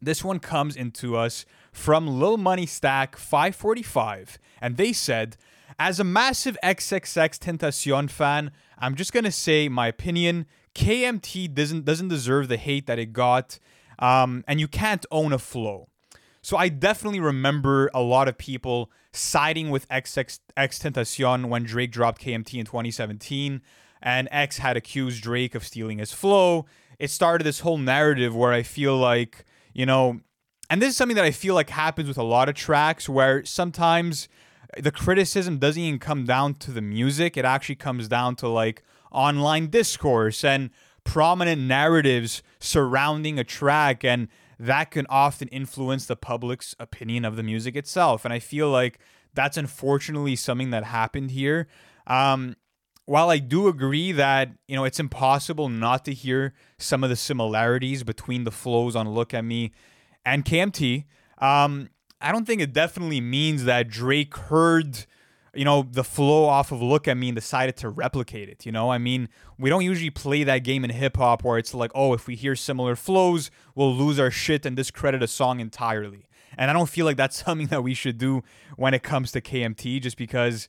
this 0.00 0.24
one 0.24 0.38
comes 0.38 0.76
into 0.76 1.16
us 1.16 1.46
from 1.72 2.06
Lil 2.06 2.36
Money 2.38 2.66
Stack 2.66 3.16
545, 3.16 4.38
and 4.60 4.76
they 4.76 4.92
said 4.92 5.36
as 5.78 6.00
a 6.00 6.04
massive 6.04 6.56
XXXTentacion 6.62 8.10
fan, 8.10 8.50
I'm 8.78 8.94
just 8.94 9.12
gonna 9.12 9.32
say 9.32 9.68
my 9.68 9.88
opinion. 9.88 10.46
KMT 10.74 11.54
doesn't 11.54 11.84
doesn't 11.84 12.08
deserve 12.08 12.48
the 12.48 12.56
hate 12.56 12.86
that 12.86 12.98
it 12.98 13.12
got, 13.12 13.58
um, 13.98 14.44
and 14.46 14.60
you 14.60 14.68
can't 14.68 15.04
own 15.10 15.32
a 15.32 15.38
flow. 15.38 15.88
So 16.42 16.56
I 16.56 16.68
definitely 16.68 17.20
remember 17.20 17.90
a 17.92 18.00
lot 18.00 18.28
of 18.28 18.38
people 18.38 18.90
siding 19.12 19.70
with 19.70 19.88
XX 19.88 20.38
Tentacion 20.56 21.46
when 21.46 21.64
Drake 21.64 21.90
dropped 21.90 22.22
KMT 22.22 22.54
in 22.60 22.66
2017, 22.66 23.62
and 24.02 24.28
X 24.30 24.58
had 24.58 24.76
accused 24.76 25.22
Drake 25.22 25.54
of 25.54 25.64
stealing 25.64 25.98
his 25.98 26.12
flow. 26.12 26.66
It 26.98 27.10
started 27.10 27.44
this 27.44 27.60
whole 27.60 27.78
narrative 27.78 28.34
where 28.34 28.52
I 28.52 28.62
feel 28.62 28.96
like 28.96 29.44
you 29.72 29.84
know, 29.84 30.20
and 30.70 30.80
this 30.80 30.90
is 30.90 30.96
something 30.96 31.16
that 31.16 31.24
I 31.24 31.30
feel 31.30 31.54
like 31.54 31.68
happens 31.68 32.08
with 32.08 32.16
a 32.16 32.22
lot 32.22 32.48
of 32.48 32.54
tracks 32.54 33.08
where 33.08 33.44
sometimes 33.44 34.28
the 34.78 34.90
criticism 34.90 35.58
doesn't 35.58 35.82
even 35.82 35.98
come 35.98 36.24
down 36.24 36.54
to 36.54 36.70
the 36.70 36.82
music. 36.82 37.36
It 37.36 37.44
actually 37.44 37.76
comes 37.76 38.08
down 38.08 38.36
to 38.36 38.48
like 38.48 38.82
online 39.10 39.68
discourse 39.68 40.44
and 40.44 40.70
prominent 41.04 41.62
narratives 41.62 42.42
surrounding 42.58 43.38
a 43.38 43.44
track 43.44 44.04
and 44.04 44.28
that 44.58 44.90
can 44.90 45.06
often 45.08 45.48
influence 45.48 46.06
the 46.06 46.16
public's 46.16 46.74
opinion 46.80 47.24
of 47.24 47.36
the 47.36 47.42
music 47.44 47.76
itself 47.76 48.24
and 48.24 48.34
i 48.34 48.40
feel 48.40 48.68
like 48.68 48.98
that's 49.32 49.56
unfortunately 49.56 50.34
something 50.34 50.70
that 50.70 50.82
happened 50.82 51.30
here 51.30 51.68
um, 52.08 52.56
while 53.06 53.30
I 53.30 53.38
do 53.38 53.68
agree 53.68 54.12
that, 54.12 54.50
you 54.66 54.74
know, 54.74 54.84
it's 54.84 55.00
impossible 55.00 55.68
not 55.68 56.04
to 56.04 56.12
hear 56.12 56.54
some 56.76 57.02
of 57.02 57.10
the 57.10 57.16
similarities 57.16 58.02
between 58.02 58.44
the 58.44 58.50
flows 58.50 58.94
on 58.94 59.08
Look 59.08 59.32
at 59.32 59.44
Me 59.44 59.72
and 60.24 60.44
KMT, 60.44 61.04
um, 61.38 61.88
I 62.20 62.32
don't 62.32 62.46
think 62.46 62.60
it 62.60 62.72
definitely 62.72 63.20
means 63.20 63.64
that 63.64 63.88
Drake 63.88 64.36
heard 64.36 65.06
you 65.56 65.64
know, 65.64 65.86
the 65.90 66.04
flow 66.04 66.44
off 66.44 66.70
of 66.70 66.82
Look 66.82 67.08
at 67.08 67.16
Me 67.16 67.28
and 67.28 67.34
decided 67.34 67.76
to 67.78 67.88
replicate 67.88 68.48
it. 68.48 68.66
You 68.66 68.72
know, 68.72 68.90
I 68.90 68.98
mean, 68.98 69.28
we 69.58 69.70
don't 69.70 69.84
usually 69.84 70.10
play 70.10 70.44
that 70.44 70.58
game 70.58 70.84
in 70.84 70.90
hip 70.90 71.16
hop 71.16 71.42
where 71.42 71.58
it's 71.58 71.74
like, 71.74 71.90
oh, 71.94 72.12
if 72.12 72.26
we 72.26 72.36
hear 72.36 72.54
similar 72.54 72.94
flows, 72.94 73.50
we'll 73.74 73.94
lose 73.94 74.18
our 74.18 74.30
shit 74.30 74.66
and 74.66 74.76
discredit 74.76 75.22
a 75.22 75.26
song 75.26 75.60
entirely. 75.60 76.28
And 76.58 76.70
I 76.70 76.74
don't 76.74 76.88
feel 76.88 77.06
like 77.06 77.16
that's 77.16 77.36
something 77.44 77.68
that 77.68 77.82
we 77.82 77.94
should 77.94 78.18
do 78.18 78.42
when 78.76 78.94
it 78.94 79.02
comes 79.02 79.32
to 79.32 79.40
KMT, 79.40 80.02
just 80.02 80.16
because 80.16 80.68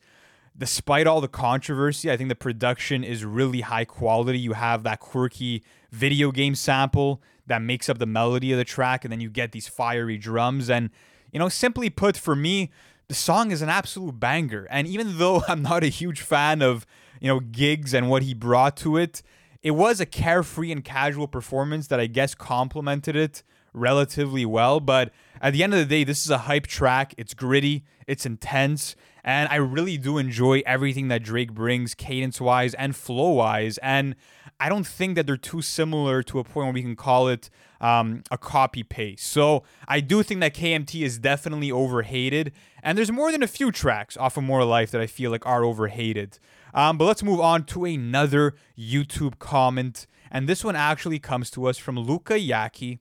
despite 0.57 1.05
all 1.05 1.21
the 1.21 1.27
controversy, 1.27 2.09
I 2.09 2.17
think 2.17 2.29
the 2.29 2.35
production 2.35 3.03
is 3.03 3.23
really 3.25 3.61
high 3.61 3.85
quality. 3.85 4.39
You 4.39 4.53
have 4.53 4.83
that 4.83 4.99
quirky 4.99 5.63
video 5.91 6.31
game 6.31 6.55
sample 6.55 7.21
that 7.45 7.61
makes 7.61 7.89
up 7.89 7.99
the 7.99 8.05
melody 8.05 8.51
of 8.51 8.57
the 8.57 8.65
track, 8.65 9.05
and 9.05 9.11
then 9.11 9.21
you 9.21 9.29
get 9.29 9.51
these 9.51 9.67
fiery 9.67 10.17
drums. 10.17 10.69
And, 10.69 10.89
you 11.31 11.39
know, 11.39 11.49
simply 11.49 11.89
put, 11.89 12.17
for 12.17 12.35
me, 12.35 12.71
the 13.07 13.15
song 13.15 13.51
is 13.51 13.61
an 13.61 13.69
absolute 13.69 14.19
banger. 14.19 14.67
And 14.69 14.87
even 14.87 15.17
though 15.17 15.43
I'm 15.47 15.61
not 15.61 15.83
a 15.83 15.87
huge 15.87 16.21
fan 16.21 16.61
of, 16.61 16.85
you 17.19 17.27
know, 17.27 17.39
Giggs 17.39 17.93
and 17.93 18.09
what 18.09 18.23
he 18.23 18.33
brought 18.33 18.77
to 18.77 18.97
it, 18.97 19.21
it 19.63 19.71
was 19.71 19.99
a 19.99 20.05
carefree 20.05 20.71
and 20.71 20.83
casual 20.83 21.27
performance 21.27 21.87
that 21.87 21.99
I 21.99 22.07
guess 22.07 22.35
complemented 22.35 23.15
it 23.15 23.43
relatively 23.73 24.45
well. 24.45 24.79
But 24.79 25.11
at 25.41 25.53
the 25.53 25.63
end 25.63 25.73
of 25.73 25.79
the 25.79 25.85
day, 25.85 26.03
this 26.03 26.25
is 26.25 26.31
a 26.31 26.39
hype 26.39 26.67
track. 26.67 27.13
It's 27.17 27.33
gritty, 27.33 27.83
it's 28.07 28.25
intense, 28.25 28.95
and 29.23 29.49
I 29.49 29.55
really 29.57 29.97
do 29.97 30.17
enjoy 30.17 30.63
everything 30.65 31.09
that 31.09 31.21
Drake 31.21 31.53
brings 31.53 31.93
cadence 31.93 32.39
wise 32.39 32.73
and 32.75 32.95
flow 32.95 33.31
wise. 33.31 33.77
And 33.79 34.15
I 34.59 34.69
don't 34.69 34.87
think 34.87 35.15
that 35.15 35.27
they're 35.27 35.37
too 35.37 35.61
similar 35.61 36.23
to 36.23 36.39
a 36.39 36.43
point 36.43 36.67
where 36.67 36.73
we 36.73 36.81
can 36.81 36.95
call 36.95 37.27
it 37.27 37.49
um, 37.79 38.23
a 38.31 38.37
copy 38.37 38.83
paste. 38.83 39.27
So 39.27 39.63
I 39.87 39.99
do 39.99 40.23
think 40.23 40.39
that 40.39 40.55
KMT 40.55 41.03
is 41.03 41.19
definitely 41.19 41.71
overhated, 41.71 42.53
and 42.81 42.97
there's 42.97 43.11
more 43.11 43.31
than 43.31 43.43
a 43.43 43.47
few 43.47 43.71
tracks 43.71 44.17
off 44.17 44.37
of 44.37 44.43
More 44.43 44.63
Life 44.63 44.91
that 44.91 45.01
I 45.01 45.07
feel 45.07 45.29
like 45.29 45.45
are 45.45 45.63
overhated. 45.63 46.39
Um, 46.73 46.97
but 46.97 47.05
let's 47.05 47.23
move 47.23 47.39
on 47.39 47.65
to 47.65 47.85
another 47.85 48.55
YouTube 48.77 49.39
comment, 49.39 50.07
and 50.31 50.47
this 50.47 50.63
one 50.63 50.75
actually 50.75 51.19
comes 51.19 51.49
to 51.51 51.65
us 51.67 51.77
from 51.77 51.99
Luca 51.99 52.33
Yaki, 52.33 52.99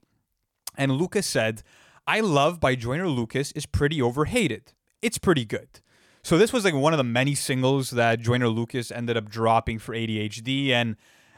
and 0.77 0.91
Luca 0.91 1.23
said, 1.23 1.63
"I 2.05 2.19
love 2.19 2.59
by 2.59 2.75
Joyner 2.75 3.07
Lucas 3.07 3.51
is 3.53 3.65
pretty 3.65 4.01
overhated. 4.01 4.73
It's 5.07 5.17
pretty 5.17 5.45
good." 5.45 5.79
So 6.21 6.37
this 6.37 6.51
was 6.51 6.65
like 6.65 6.73
one 6.73 6.93
of 6.93 6.97
the 6.97 7.03
many 7.05 7.35
singles 7.35 7.91
that 7.91 8.19
Joyner 8.19 8.49
Lucas 8.49 8.91
ended 8.91 9.15
up 9.15 9.29
dropping 9.29 9.79
for 9.79 9.95
ADHD, 9.95 10.71
and 10.71 10.97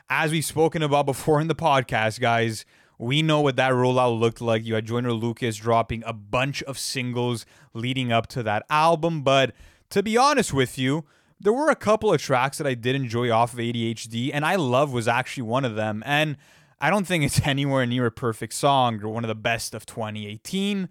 as 0.10 0.32
we've 0.32 0.44
spoken 0.44 0.82
about 0.82 1.06
before 1.06 1.40
in 1.40 1.48
the 1.48 1.56
podcast, 1.56 2.20
guys, 2.20 2.66
we 2.98 3.22
know 3.22 3.42
what 3.42 3.56
that 3.58 3.72
rollout 3.72 4.20
looked 4.20 4.42
like. 4.42 4.66
You 4.66 4.74
had 4.76 4.86
Joyner 4.86 5.14
Lucas 5.14 5.56
dropping 5.56 6.04
a 6.06 6.14
bunch 6.14 6.64
of 6.64 6.80
singles 6.80 7.46
leading 7.74 8.12
up 8.12 8.28
to 8.28 8.44
that 8.44 8.66
album. 8.70 9.22
But 9.22 9.54
to 9.92 10.04
be 10.04 10.18
honest 10.18 10.54
with 10.54 10.78
you, 10.78 11.06
there 11.40 11.54
were 11.54 11.70
a 11.70 11.76
couple 11.76 12.12
of 12.12 12.22
tracks 12.22 12.58
that 12.58 12.68
I 12.68 12.74
did 12.74 12.96
enjoy 12.96 13.32
off 13.32 13.54
of 13.54 13.60
ADHD, 13.60 14.32
and 14.34 14.44
I 14.44 14.56
Love 14.56 14.92
was 14.92 15.08
actually 15.08 15.44
one 15.44 15.64
of 15.64 15.76
them. 15.76 16.04
And 16.06 16.36
I 16.82 16.90
don't 16.90 17.06
think 17.06 17.24
it's 17.24 17.40
anywhere 17.46 17.86
near 17.86 18.08
a 18.08 18.12
perfect 18.12 18.54
song 18.54 19.02
or 19.02 19.10
one 19.10 19.24
of 19.24 19.30
the 19.30 19.36
best 19.36 19.74
of 19.74 19.86
2018. 19.86 20.90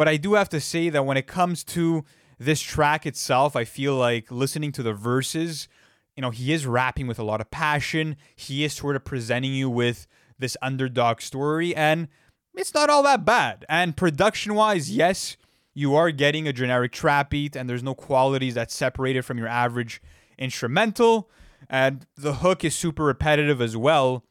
But 0.00 0.08
I 0.08 0.16
do 0.16 0.32
have 0.32 0.48
to 0.48 0.62
say 0.62 0.88
that 0.88 1.04
when 1.04 1.18
it 1.18 1.26
comes 1.26 1.62
to 1.64 2.06
this 2.38 2.62
track 2.62 3.04
itself, 3.04 3.54
I 3.54 3.66
feel 3.66 3.96
like 3.96 4.30
listening 4.30 4.72
to 4.72 4.82
the 4.82 4.94
verses, 4.94 5.68
you 6.16 6.22
know, 6.22 6.30
he 6.30 6.54
is 6.54 6.66
rapping 6.66 7.06
with 7.06 7.18
a 7.18 7.22
lot 7.22 7.42
of 7.42 7.50
passion. 7.50 8.16
He 8.34 8.64
is 8.64 8.72
sort 8.72 8.96
of 8.96 9.04
presenting 9.04 9.52
you 9.52 9.68
with 9.68 10.06
this 10.38 10.56
underdog 10.62 11.20
story, 11.20 11.76
and 11.76 12.08
it's 12.54 12.72
not 12.72 12.88
all 12.88 13.02
that 13.02 13.26
bad. 13.26 13.66
And 13.68 13.94
production 13.94 14.54
wise, 14.54 14.90
yes, 14.90 15.36
you 15.74 15.94
are 15.94 16.10
getting 16.10 16.48
a 16.48 16.52
generic 16.54 16.92
trap 16.92 17.28
beat, 17.28 17.54
and 17.54 17.68
there's 17.68 17.82
no 17.82 17.94
qualities 17.94 18.54
that 18.54 18.70
separate 18.70 19.16
it 19.16 19.22
from 19.26 19.36
your 19.36 19.48
average 19.48 20.00
instrumental. 20.38 21.28
And 21.68 22.06
the 22.16 22.36
hook 22.36 22.64
is 22.64 22.74
super 22.74 23.04
repetitive 23.04 23.60
as 23.60 23.76
well. 23.76 24.24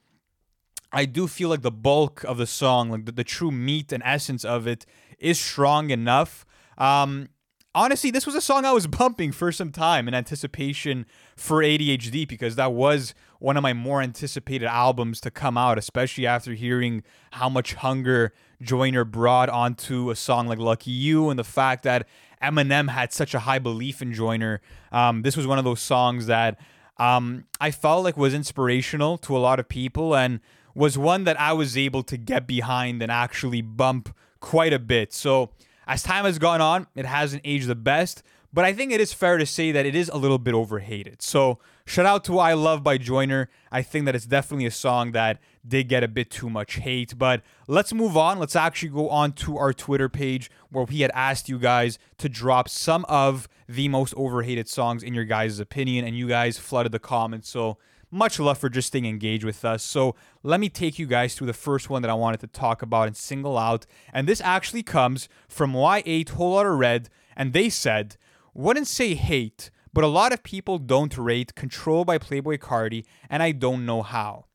I 0.92 1.06
do 1.06 1.28
feel 1.28 1.50
like 1.50 1.62
the 1.62 1.70
bulk 1.70 2.24
of 2.24 2.40
the 2.40 2.48
song, 2.48 2.90
like 2.90 3.06
the, 3.06 3.12
the 3.12 3.24
true 3.24 3.52
meat 3.52 3.92
and 3.92 4.02
essence 4.04 4.44
of 4.44 4.66
it, 4.66 4.88
is 5.20 5.40
strong 5.40 5.90
enough. 5.90 6.46
Um, 6.78 7.30
honestly, 7.76 8.12
this 8.12 8.26
was 8.26 8.36
a 8.36 8.42
song 8.42 8.66
I 8.66 8.72
was 8.72 8.88
bumping 9.00 9.32
for 9.32 9.52
some 9.52 9.72
time 9.72 10.08
in 10.08 10.14
anticipation 10.14 11.06
for 11.36 11.62
ADHD 11.62 12.28
because 12.28 12.56
that 12.56 12.74
was 12.74 13.14
one 13.40 13.58
of 13.58 13.64
my 13.64 13.74
more 13.74 14.02
anticipated 14.02 14.66
albums 14.66 15.22
to 15.22 15.32
come 15.32 15.58
out, 15.58 15.78
especially 15.78 16.28
after 16.28 16.54
hearing 16.54 17.04
how 17.32 17.50
much 17.50 17.76
hunger 17.76 18.34
Joyner 18.62 19.06
brought 19.06 19.50
onto 19.50 20.10
a 20.10 20.16
song 20.16 20.48
like 20.48 20.60
Lucky 20.60 20.92
You 20.92 21.30
and 21.30 21.40
the 21.40 21.46
fact 21.46 21.84
that 21.84 22.08
Eminem 22.44 22.90
had 22.90 23.14
such 23.14 23.34
a 23.34 23.40
high 23.40 23.60
belief 23.60 24.02
in 24.02 24.14
Joyner. 24.14 24.62
Um, 24.92 25.22
this 25.22 25.38
was 25.38 25.48
one 25.48 25.58
of 25.58 25.64
those 25.64 25.82
songs 25.82 26.26
that 26.26 26.60
um, 26.98 27.46
I 27.62 27.72
felt 27.72 28.04
like 28.04 28.18
was 28.18 28.34
inspirational 28.34 29.18
to 29.20 29.38
a 29.38 29.40
lot 29.40 29.60
of 29.60 29.70
people 29.70 30.16
and 30.16 30.42
was 30.76 30.98
one 30.98 31.24
that 31.24 31.40
I 31.40 31.54
was 31.54 31.78
able 31.78 32.04
to 32.04 32.18
get 32.18 32.46
behind 32.46 33.02
and 33.02 33.12
actually 33.12 33.62
bump 33.62 34.14
quite 34.40 34.74
a 34.74 34.80
bit. 34.80 35.14
So, 35.14 35.52
as 35.88 36.04
time 36.04 36.26
has 36.26 36.38
gone 36.38 36.62
on, 36.62 36.88
it 36.96 37.06
hasn't 37.06 37.42
aged 37.44 37.68
the 37.68 37.76
best, 37.76 38.22
but 38.54 38.66
I 38.66 38.74
think 38.74 38.92
it 38.92 39.02
is 39.02 39.14
fair 39.14 39.38
to 39.38 39.46
say 39.46 39.72
that 39.72 39.86
it 39.86 39.96
is 39.96 40.10
a 40.10 40.18
little 40.18 40.38
bit 40.38 40.54
overhated. 40.54 41.22
So, 41.22 41.60
shout 41.86 42.06
out 42.06 42.24
to 42.26 42.40
I 42.40 42.54
Love 42.54 42.84
by 42.84 42.98
Joyner. 42.98 43.50
I 43.72 43.82
think 43.82 44.06
that 44.06 44.16
it's 44.16 44.26
definitely 44.26 44.66
a 44.66 44.72
song 44.72 45.12
that 45.12 45.40
did 45.68 45.88
get 45.88 46.04
a 46.04 46.08
bit 46.08 46.30
too 46.32 46.50
much 46.50 46.76
hate. 46.76 47.18
But 47.18 47.42
let's 47.68 47.94
move 47.94 48.18
on. 48.18 48.40
Let's 48.40 48.56
actually 48.56 48.90
go 48.90 49.10
on 49.10 49.34
to 49.34 49.58
our 49.58 49.74
Twitter 49.74 50.10
page 50.10 50.50
where 50.72 50.86
we 50.86 51.02
had 51.02 51.12
asked 51.14 51.50
you 51.50 51.60
guys 51.60 52.00
to 52.18 52.30
drop 52.30 52.70
some 52.70 53.06
of 53.08 53.48
the 53.68 53.88
most 53.88 54.14
overhated 54.18 54.68
songs 54.68 55.04
in 55.04 55.14
your 55.14 55.26
guys' 55.26 55.60
opinion, 55.60 56.06
and 56.06 56.18
you 56.18 56.28
guys 56.28 56.58
flooded 56.58 56.92
the 56.92 57.00
comments. 57.00 57.50
So, 57.50 57.78
much 58.12 58.40
love 58.40 58.58
for 58.58 58.70
just 58.70 58.88
staying 58.88 59.06
engaged 59.06 59.44
with 59.44 59.64
us. 59.64 59.84
So 59.84 60.16
let 60.44 60.60
me 60.60 60.70
take 60.70 60.98
you 60.98 61.06
guys 61.06 61.36
through 61.36 61.48
the 61.48 61.54
first 61.54 61.90
one 61.90 62.02
that 62.02 62.12
I 62.12 62.16
wanted 62.16 62.40
to 62.42 62.48
talk 62.48 62.82
about 62.82 63.08
and 63.08 63.16
single 63.16 63.58
out. 63.58 63.86
And 64.14 64.28
this 64.28 64.42
actually 64.42 64.84
comes 64.84 65.30
from 65.48 65.74
Y8 65.74 66.30
Whole 66.30 66.54
Lotta 66.54 66.72
Red, 66.72 67.10
and 67.36 67.54
they 67.54 67.70
said, 67.70 68.18
wouldn't 68.54 68.88
say 68.88 69.14
hate, 69.14 69.70
but 69.94 70.04
a 70.04 70.08
lot 70.08 70.34
of 70.34 70.44
people 70.44 70.78
don't 70.78 71.18
rate 71.18 71.56
Control 71.56 72.06
by 72.06 72.18
Playboi 72.18 72.58
Carti, 72.58 73.06
and 73.30 73.42
I 73.42 73.52
don't 73.52 73.86
know 73.86 74.02
how. 74.02 74.46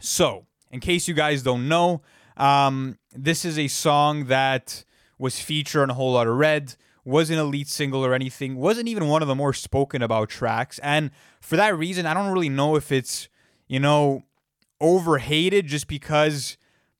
So, 0.00 0.46
in 0.70 0.80
case 0.80 1.08
you 1.08 1.14
guys 1.14 1.42
don't 1.42 1.68
know, 1.68 2.02
um, 2.36 2.98
this 3.12 3.44
is 3.44 3.58
a 3.58 3.68
song 3.68 4.26
that 4.26 4.84
was 5.18 5.40
featured 5.40 5.82
on 5.82 5.90
a 5.90 5.94
Whole 5.94 6.12
Lotta 6.12 6.32
Red 6.32 6.76
wasn't 7.06 7.38
a 7.38 7.44
lead 7.44 7.68
single 7.68 8.04
or 8.04 8.14
anything, 8.14 8.56
wasn't 8.56 8.88
even 8.88 9.06
one 9.06 9.22
of 9.22 9.28
the 9.28 9.34
more 9.34 9.52
spoken 9.52 10.02
about 10.02 10.28
tracks. 10.28 10.80
And 10.80 11.12
for 11.40 11.56
that 11.56 11.78
reason, 11.78 12.04
I 12.04 12.12
don't 12.12 12.32
really 12.32 12.48
know 12.48 12.74
if 12.74 12.90
it's, 12.90 13.28
you 13.68 13.78
know, 13.78 14.24
overhated 14.80 15.68
just 15.68 15.86
because, 15.86 16.56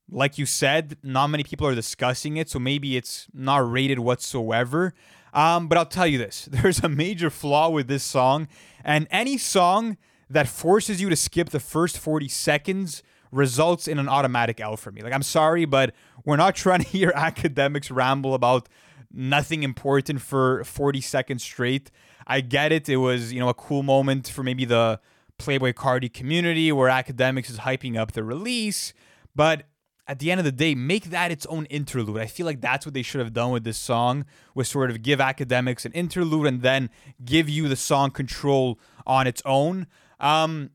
like 0.08 0.38
you 0.38 0.46
said, 0.46 0.96
not 1.02 1.26
many 1.26 1.42
people 1.42 1.66
are 1.66 1.74
discussing 1.74 2.36
it. 2.36 2.48
So 2.48 2.60
maybe 2.60 2.96
it's 2.96 3.26
not 3.34 3.68
rated 3.68 3.98
whatsoever. 3.98 4.94
Um, 5.34 5.66
but 5.66 5.76
I'll 5.76 5.84
tell 5.84 6.06
you 6.06 6.18
this 6.18 6.44
there's 6.52 6.78
a 6.84 6.88
major 6.88 7.28
flaw 7.28 7.68
with 7.68 7.88
this 7.88 8.04
song. 8.04 8.46
And 8.84 9.08
any 9.10 9.36
song 9.36 9.96
that 10.30 10.48
forces 10.48 11.00
you 11.00 11.10
to 11.10 11.16
skip 11.16 11.50
the 11.50 11.60
first 11.60 11.98
40 11.98 12.28
seconds 12.28 13.02
results 13.32 13.88
in 13.88 13.98
an 13.98 14.08
automatic 14.08 14.60
L 14.60 14.76
for 14.76 14.92
me. 14.92 15.02
Like, 15.02 15.12
I'm 15.12 15.24
sorry, 15.24 15.64
but 15.64 15.94
we're 16.24 16.36
not 16.36 16.54
trying 16.54 16.82
to 16.82 16.88
hear 16.88 17.10
Akademiks 17.10 17.94
ramble 17.94 18.34
about 18.34 18.68
nothing 19.16 19.62
important 19.62 20.20
for 20.20 20.62
40 20.64 21.00
seconds 21.00 21.42
straight. 21.42 21.90
I 22.26 22.40
get 22.40 22.72
it. 22.72 22.88
It 22.88 22.98
was, 22.98 23.32
you 23.32 23.40
know, 23.40 23.48
a 23.48 23.54
cool 23.54 23.82
moment 23.82 24.28
for 24.28 24.42
maybe 24.42 24.64
the 24.64 25.00
Playboi 25.38 25.74
Carti 25.74 26.12
community 26.12 26.70
where 26.72 26.90
Akademiks 26.90 27.50
is 27.50 27.58
hyping 27.58 27.96
up 27.96 28.12
the 28.12 28.22
release. 28.22 28.92
But 29.34 29.64
at 30.06 30.18
the 30.18 30.30
end 30.30 30.38
of 30.38 30.44
the 30.44 30.52
day, 30.52 30.74
make 30.74 31.06
that 31.06 31.30
its 31.30 31.46
own 31.46 31.66
interlude. 31.66 32.18
I 32.18 32.26
feel 32.26 32.46
like 32.46 32.60
that's 32.60 32.86
what 32.86 32.94
they 32.94 33.02
should 33.02 33.20
have 33.20 33.32
done 33.32 33.50
with 33.50 33.64
this 33.64 33.78
song, 33.78 34.24
was 34.54 34.68
sort 34.68 34.90
of 34.90 35.02
give 35.02 35.18
Akademiks 35.18 35.84
an 35.84 35.92
interlude 35.92 36.46
and 36.46 36.62
then 36.62 36.90
give 37.24 37.48
you 37.48 37.68
the 37.68 37.76
song 37.76 38.10
control 38.10 38.78
on 39.06 39.26
its 39.26 39.42
own. 39.44 39.86
Um, 40.20 40.70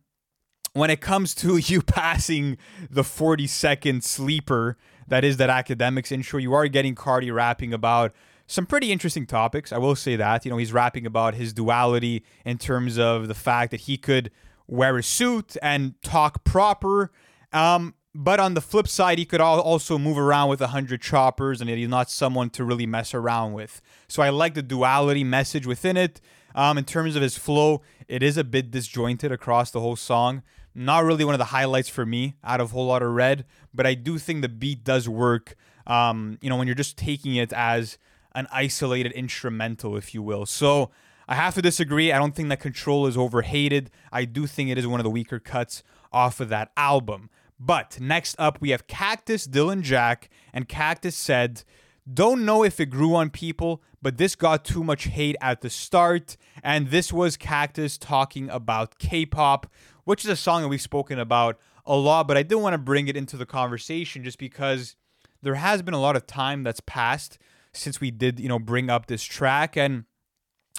when 0.74 0.89
it 0.89 1.01
comes 1.01 1.33
to 1.36 1.57
you 1.57 1.81
passing 1.81 2.57
the 2.89 3.03
40 3.03 3.48
second 3.48 4.03
sleeper, 4.03 4.77
that 5.07 5.24
is 5.24 5.38
that 5.38 5.50
Akademiks 5.50 6.12
intro, 6.12 6.39
you 6.39 6.53
are 6.53 6.67
getting 6.67 6.95
Carti 6.95 7.33
rapping 7.33 7.74
about 7.74 8.13
some 8.51 8.65
pretty 8.65 8.91
interesting 8.91 9.25
topics. 9.25 9.72
I 9.72 9.77
will 9.77 9.96
say 9.96 10.17
that. 10.17 10.43
You 10.43 10.51
know, 10.51 10.58
he's 10.58 10.74
rapping 10.74 11.05
about 11.05 11.36
his 11.36 11.53
duality 11.53 12.25
in 12.46 12.58
terms 12.58 13.00
of 13.00 13.29
the 13.29 13.34
fact 13.34 13.72
that 13.72 13.81
he 13.81 13.98
could 13.98 14.29
wear 14.67 14.98
a 14.98 15.03
suit 15.03 15.55
and 15.62 15.93
talk 16.01 16.43
proper. 16.43 17.12
Um, 17.53 17.96
but 18.13 18.41
on 18.41 18.53
the 18.53 18.62
flip 18.62 18.89
side, 18.89 19.20
he 19.20 19.25
could 19.25 19.39
also 19.39 19.98
move 19.98 20.17
around 20.17 20.50
with 20.50 20.60
a 20.60 20.67
hundred 20.67 21.01
choppers, 21.01 21.62
and 21.62 21.70
he's 21.70 21.88
not 21.88 22.10
someone 22.10 22.50
to 22.51 22.65
really 22.65 22.86
mess 22.86 23.13
around 23.13 23.53
with. 23.53 23.81
So 24.10 24.22
I 24.22 24.29
like 24.29 24.53
the 24.53 24.62
duality 24.62 25.24
message 25.24 25.65
within 25.65 25.96
it. 25.96 26.20
Um, 26.53 26.77
in 26.77 26.84
terms 26.84 27.15
of 27.15 27.22
his 27.22 27.38
flow, 27.38 27.81
it 28.10 28.22
is 28.22 28.36
a 28.36 28.43
bit 28.43 28.70
disjointed 28.70 29.31
across 29.31 29.72
the 29.72 29.79
whole 29.79 29.96
song. 29.96 30.43
Not 30.75 31.05
really 31.05 31.24
one 31.24 31.34
of 31.34 31.39
the 31.39 31.46
highlights 31.46 31.88
for 31.88 32.05
me 32.05 32.36
out 32.43 32.60
of 32.60 32.72
Whole 32.72 32.88
Lotta 32.88 33.08
Red, 33.08 33.46
but 33.74 33.88
I 33.88 33.93
do 33.93 34.17
think 34.17 34.41
the 34.41 34.50
beat 34.50 34.84
does 34.84 35.08
work. 35.08 35.55
Um, 35.88 36.38
you 36.41 36.50
know, 36.50 36.58
when 36.58 36.67
you're 36.67 36.75
just 36.75 36.98
taking 36.98 37.36
it 37.36 37.53
as 37.53 37.98
an 38.33 38.47
isolated 38.51 39.11
instrumental, 39.13 39.97
if 39.97 40.13
you 40.13 40.21
will. 40.21 40.45
So 40.45 40.91
I 41.27 41.35
have 41.35 41.55
to 41.55 41.61
disagree. 41.61 42.11
I 42.11 42.17
don't 42.17 42.35
think 42.35 42.50
that 42.50 42.59
Control 42.59 43.07
is 43.07 43.17
overhated. 43.17 43.91
I 44.11 44.25
do 44.25 44.47
think 44.47 44.69
it 44.69 44.77
is 44.77 44.88
one 44.88 45.00
of 45.00 45.03
the 45.03 45.09
weaker 45.09 45.39
cuts 45.39 45.83
off 46.11 46.39
of 46.39 46.50
that 46.50 46.71
album. 46.75 47.29
But 47.59 48.00
next 48.00 48.35
up, 48.39 48.59
we 48.59 48.71
have 48.71 48.88
Cactus, 48.88 49.47
Dylan 49.47 49.81
Jack, 49.81 50.29
and 50.51 50.67
Cactus 50.67 51.15
said, 51.15 51.63
Don't 52.11 52.43
know 52.43 52.63
if 52.63 52.79
it 52.79 52.88
grew 52.88 53.15
on 53.15 53.29
people, 53.29 53.83
but 54.01 54.17
this 54.17 54.35
got 54.35 54.65
too 54.65 54.83
much 54.83 55.05
hate 55.05 55.35
at 55.41 55.61
the 55.61 55.69
start. 55.69 56.38
And 56.63 56.89
this 56.89 57.13
was 57.13 57.38
Cactus 57.38 57.97
talking 57.97 58.50
about 58.50 58.97
K-Pop, 58.97 59.71
which 60.05 60.25
is 60.25 60.31
a 60.31 60.35
song 60.35 60.63
that 60.63 60.69
we've 60.69 60.81
spoken 60.81 61.19
about 61.19 61.59
a 61.85 61.95
lot, 61.95 62.27
but 62.27 62.38
I 62.38 62.43
did 62.43 62.55
want 62.55 62.73
to 62.73 62.77
bring 62.77 63.07
it 63.07 63.17
into 63.17 63.38
the 63.38 63.45
conversation 63.45 64.23
just 64.23 64.38
because 64.38 64.95
there 65.41 65.55
has 65.55 65.81
been 65.81 65.93
a 65.93 66.00
lot 66.00 66.15
of 66.15 66.27
time 66.27 66.63
that's 66.63 66.79
passed 66.81 67.38
since 67.74 68.01
we 68.01 68.12
did, 68.12 68.40
you 68.40 68.50
know, 68.50 68.60
bring 68.60 68.90
up 68.90 69.08
this 69.08 69.24
track. 69.24 69.78
And 69.78 70.06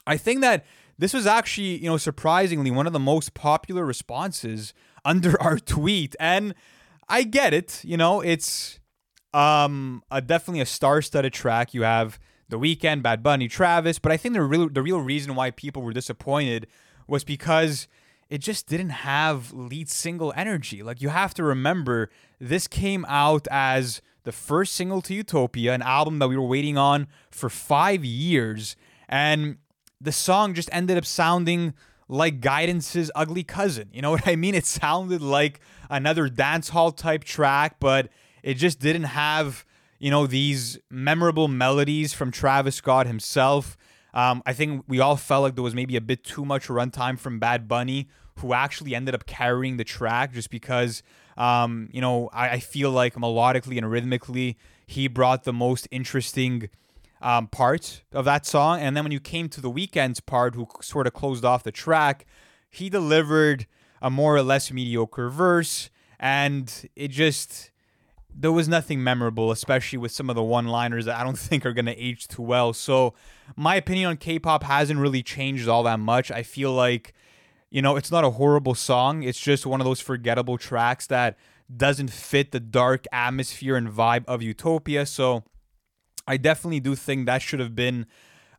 I 0.06 0.16
think 0.16 0.40
that 0.42 0.64
this 0.98 1.12
was 1.12 1.26
actually, 1.26 1.78
you 1.78 1.86
know, 1.86 1.96
surprisingly 1.96 2.70
one 2.70 2.86
of 2.86 2.92
the 2.92 3.00
most 3.00 3.34
popular 3.34 3.84
responses 3.84 4.74
under 5.04 5.40
our 5.42 5.58
tweet. 5.58 6.14
And 6.20 6.54
I 7.08 7.24
get 7.24 7.52
it, 7.54 7.80
you 7.84 7.96
know, 7.96 8.20
it's 8.20 8.78
um 9.34 10.02
a, 10.10 10.20
definitely 10.20 10.60
a 10.60 10.66
star-studded 10.66 11.32
track. 11.32 11.74
You 11.74 11.82
have 11.82 12.18
The 12.48 12.58
Weeknd, 12.58 13.02
Bad 13.02 13.22
Bunny, 13.22 13.48
Travis, 13.48 13.98
but 13.98 14.12
I 14.12 14.16
think 14.16 14.34
the 14.34 14.42
real 14.42 14.68
the 14.68 14.82
real 14.82 15.00
reason 15.00 15.34
why 15.34 15.50
people 15.50 15.82
were 15.82 15.92
disappointed 15.92 16.66
was 17.08 17.24
because 17.24 17.88
it 18.32 18.40
just 18.40 18.66
didn't 18.66 18.88
have 18.88 19.52
lead 19.52 19.90
single 19.90 20.32
energy. 20.34 20.82
Like 20.82 21.02
you 21.02 21.10
have 21.10 21.34
to 21.34 21.44
remember 21.44 22.08
this 22.40 22.66
came 22.66 23.04
out 23.06 23.46
as 23.50 24.00
the 24.24 24.32
first 24.32 24.72
single 24.72 25.02
to 25.02 25.12
Utopia, 25.12 25.74
an 25.74 25.82
album 25.82 26.18
that 26.18 26.28
we 26.28 26.38
were 26.38 26.46
waiting 26.46 26.78
on 26.78 27.08
for 27.30 27.50
5 27.50 28.06
years 28.06 28.74
and 29.06 29.58
the 30.00 30.12
song 30.12 30.54
just 30.54 30.70
ended 30.72 30.96
up 30.96 31.04
sounding 31.04 31.74
like 32.08 32.40
Guidance's 32.40 33.10
ugly 33.14 33.44
cousin. 33.44 33.90
You 33.92 34.00
know 34.00 34.10
what 34.16 34.26
I 34.26 34.36
mean? 34.36 34.54
It 34.54 34.64
sounded 34.64 35.20
like 35.20 35.60
another 35.90 36.30
dance 36.30 36.70
hall 36.70 36.90
type 36.90 37.24
track, 37.24 37.76
but 37.80 38.08
it 38.42 38.54
just 38.54 38.80
didn't 38.80 39.04
have, 39.04 39.66
you 39.98 40.10
know, 40.10 40.26
these 40.26 40.78
memorable 40.88 41.48
melodies 41.48 42.14
from 42.14 42.30
Travis 42.30 42.76
Scott 42.76 43.06
himself. 43.06 43.76
Um, 44.14 44.42
I 44.46 44.54
think 44.54 44.84
we 44.88 45.00
all 45.00 45.16
felt 45.16 45.42
like 45.42 45.54
there 45.54 45.62
was 45.62 45.74
maybe 45.74 45.96
a 45.96 46.00
bit 46.00 46.24
too 46.24 46.46
much 46.46 46.68
runtime 46.68 47.18
from 47.18 47.38
Bad 47.38 47.68
Bunny, 47.68 48.08
who 48.38 48.52
actually 48.52 48.94
ended 48.94 49.14
up 49.14 49.26
carrying 49.26 49.76
the 49.76 49.84
track 49.84 50.32
just 50.32 50.50
because, 50.50 51.02
um, 51.36 51.88
you 51.92 52.00
know, 52.00 52.28
I, 52.32 52.50
I 52.50 52.58
feel 52.60 52.90
like 52.90 53.14
melodically 53.14 53.76
and 53.78 53.90
rhythmically, 53.90 54.56
he 54.86 55.08
brought 55.08 55.44
the 55.44 55.52
most 55.52 55.88
interesting 55.90 56.68
um, 57.20 57.46
part 57.46 58.02
of 58.12 58.24
that 58.24 58.44
song. 58.44 58.80
And 58.80 58.96
then 58.96 59.04
when 59.04 59.12
you 59.12 59.20
came 59.20 59.48
to 59.50 59.60
the 59.60 59.70
Weeknd's 59.70 60.20
part, 60.20 60.54
who 60.54 60.66
sort 60.80 61.06
of 61.06 61.14
closed 61.14 61.44
off 61.44 61.62
the 61.62 61.72
track, 61.72 62.26
he 62.68 62.90
delivered 62.90 63.66
a 64.00 64.10
more 64.10 64.36
or 64.36 64.42
less 64.42 64.72
mediocre 64.72 65.28
verse. 65.28 65.88
And 66.18 66.90
it 66.96 67.08
just, 67.08 67.70
there 68.34 68.52
was 68.52 68.68
nothing 68.68 69.02
memorable, 69.02 69.50
especially 69.50 69.98
with 69.98 70.12
some 70.12 70.28
of 70.28 70.36
the 70.36 70.42
one 70.42 70.66
liners 70.66 71.04
that 71.04 71.18
I 71.18 71.24
don't 71.24 71.38
think 71.38 71.64
are 71.64 71.72
going 71.72 71.86
to 71.86 71.96
age 71.96 72.28
too 72.28 72.42
well. 72.42 72.72
So, 72.72 73.14
my 73.56 73.76
opinion 73.76 74.10
on 74.10 74.16
K-Pop 74.16 74.62
hasn't 74.64 74.98
really 74.98 75.22
changed 75.22 75.68
all 75.68 75.82
that 75.84 76.00
much. 76.00 76.30
I 76.30 76.42
feel 76.42 76.72
like, 76.72 77.12
you 77.72 77.80
know, 77.80 77.96
it's 77.96 78.10
not 78.10 78.22
a 78.22 78.30
horrible 78.30 78.74
song. 78.74 79.22
It's 79.22 79.40
just 79.40 79.64
one 79.64 79.80
of 79.80 79.86
those 79.86 80.00
forgettable 80.00 80.58
tracks 80.58 81.06
that 81.06 81.38
doesn't 81.74 82.10
fit 82.10 82.52
the 82.52 82.60
dark 82.60 83.06
atmosphere 83.10 83.76
and 83.76 83.88
vibe 83.88 84.24
of 84.26 84.42
Utopia. 84.42 85.06
So, 85.06 85.44
I 86.28 86.36
definitely 86.36 86.80
do 86.80 86.94
think 86.94 87.24
that 87.26 87.40
should 87.40 87.60
have 87.60 87.74
been 87.74 88.06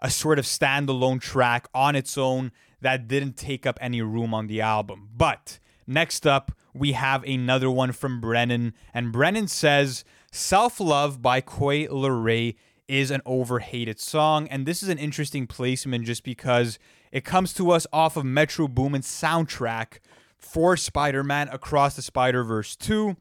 a 0.01 0.09
sort 0.09 0.39
of 0.39 0.45
standalone 0.45 1.21
track 1.21 1.67
on 1.75 1.95
its 1.95 2.17
own 2.17 2.51
that 2.81 3.07
didn't 3.07 3.37
take 3.37 3.67
up 3.67 3.77
any 3.79 4.01
room 4.01 4.33
on 4.33 4.47
the 4.47 4.61
album. 4.61 5.09
But 5.15 5.59
next 5.85 6.25
up, 6.25 6.51
we 6.73 6.93
have 6.93 7.23
another 7.23 7.69
one 7.69 7.91
from 7.91 8.19
Brennan, 8.19 8.73
and 8.95 9.11
Brennan 9.13 9.47
says 9.47 10.03
Self 10.31 10.79
Love 10.79 11.21
by 11.21 11.39
Coi 11.39 11.85
Leray 11.85 12.55
is 12.87 13.11
an 13.11 13.21
overhated 13.27 13.99
song, 13.99 14.47
and 14.49 14.65
this 14.65 14.81
is 14.81 14.89
an 14.89 14.97
interesting 14.97 15.45
placement 15.45 16.05
just 16.05 16.23
because 16.23 16.79
it 17.13 17.23
comes 17.23 17.53
to 17.53 17.69
us 17.69 17.85
off 17.93 18.17
of 18.17 18.25
Metro 18.25 18.67
Boomin's 18.67 19.07
soundtrack 19.07 19.99
for 20.39 20.75
Spider 20.75 21.23
Man 21.23 21.47
Across 21.49 21.95
the 21.95 22.01
Spider 22.01 22.43
Verse 22.43 22.75
2. 22.75 23.15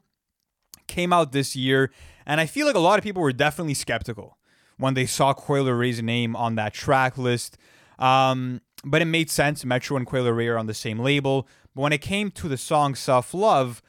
Came 0.87 1.13
out 1.13 1.31
this 1.31 1.55
year, 1.55 1.91
and 2.25 2.41
I 2.41 2.47
feel 2.47 2.65
like 2.65 2.75
a 2.75 2.79
lot 2.79 2.97
of 2.97 3.03
people 3.03 3.21
were 3.21 3.31
definitely 3.31 3.75
skeptical 3.75 4.39
when 4.77 4.95
they 4.95 5.05
saw 5.05 5.31
Coi 5.31 5.59
Leray's 5.59 6.01
name 6.01 6.35
on 6.35 6.55
that 6.55 6.73
track 6.73 7.19
list. 7.19 7.55
Um, 7.99 8.61
but 8.83 9.03
it 9.03 9.05
made 9.05 9.29
sense. 9.29 9.63
Metro 9.63 9.95
and 9.95 10.07
Coi 10.07 10.21
Leray 10.21 10.51
are 10.51 10.57
on 10.57 10.65
the 10.65 10.73
same 10.73 10.97
label. 10.97 11.47
But 11.75 11.83
when 11.83 11.93
it 11.93 12.01
came 12.01 12.31
to 12.31 12.49
the 12.49 12.57
song 12.57 12.95
Self 12.95 13.31
Love, 13.31 13.83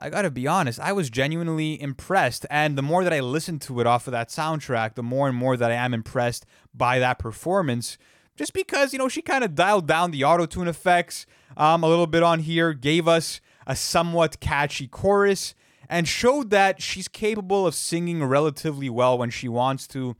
I 0.00 0.10
gotta 0.10 0.32
be 0.32 0.48
honest, 0.48 0.80
I 0.80 0.90
was 0.90 1.10
genuinely 1.10 1.80
impressed. 1.80 2.44
And 2.50 2.76
the 2.76 2.82
more 2.82 3.04
that 3.04 3.12
I 3.12 3.20
listened 3.20 3.62
to 3.62 3.78
it 3.78 3.86
off 3.86 4.08
of 4.08 4.12
that 4.12 4.30
soundtrack, 4.30 4.96
the 4.96 5.04
more 5.04 5.28
and 5.28 5.36
more 5.36 5.56
that 5.56 5.70
I 5.70 5.74
am 5.74 5.94
impressed 5.94 6.44
by 6.74 6.98
that 6.98 7.20
performance. 7.20 7.96
Just 8.36 8.52
because, 8.52 8.92
you 8.92 8.98
know, 8.98 9.08
she 9.08 9.22
kind 9.22 9.44
of 9.44 9.54
dialed 9.54 9.86
down 9.86 10.10
the 10.10 10.24
auto 10.24 10.46
tune 10.46 10.66
effects 10.66 11.26
um, 11.56 11.84
a 11.84 11.88
little 11.88 12.06
bit 12.06 12.22
on 12.22 12.40
here, 12.40 12.72
gave 12.72 13.06
us 13.06 13.40
a 13.66 13.76
somewhat 13.76 14.40
catchy 14.40 14.88
chorus, 14.88 15.54
and 15.88 16.08
showed 16.08 16.50
that 16.50 16.82
she's 16.82 17.06
capable 17.08 17.66
of 17.66 17.74
singing 17.74 18.24
relatively 18.24 18.90
well 18.90 19.16
when 19.16 19.30
she 19.30 19.48
wants 19.48 19.86
to, 19.88 20.16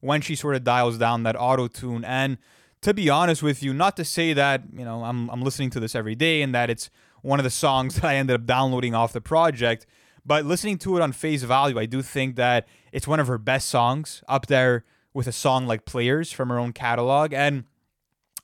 when 0.00 0.20
she 0.20 0.36
sort 0.36 0.54
of 0.54 0.62
dials 0.62 0.98
down 0.98 1.24
that 1.24 1.36
auto 1.36 1.66
tune. 1.66 2.04
And 2.04 2.38
to 2.82 2.94
be 2.94 3.10
honest 3.10 3.42
with 3.42 3.62
you, 3.62 3.74
not 3.74 3.96
to 3.96 4.04
say 4.04 4.32
that, 4.32 4.62
you 4.72 4.84
know, 4.84 5.02
I'm, 5.02 5.28
I'm 5.30 5.42
listening 5.42 5.70
to 5.70 5.80
this 5.80 5.94
every 5.94 6.14
day 6.14 6.42
and 6.42 6.54
that 6.54 6.70
it's 6.70 6.90
one 7.22 7.40
of 7.40 7.44
the 7.44 7.50
songs 7.50 7.94
that 8.00 8.04
I 8.04 8.14
ended 8.14 8.34
up 8.34 8.46
downloading 8.46 8.94
off 8.94 9.12
the 9.12 9.20
project, 9.20 9.86
but 10.24 10.44
listening 10.44 10.78
to 10.78 10.96
it 10.96 11.02
on 11.02 11.12
face 11.12 11.42
value, 11.42 11.78
I 11.78 11.86
do 11.86 12.02
think 12.02 12.36
that 12.36 12.68
it's 12.92 13.08
one 13.08 13.18
of 13.18 13.26
her 13.26 13.38
best 13.38 13.68
songs 13.68 14.22
up 14.28 14.46
there 14.46 14.84
with 15.16 15.26
a 15.26 15.32
song 15.32 15.66
like 15.66 15.86
Players 15.86 16.30
from 16.30 16.50
her 16.50 16.58
own 16.58 16.74
catalog. 16.74 17.32
And 17.32 17.64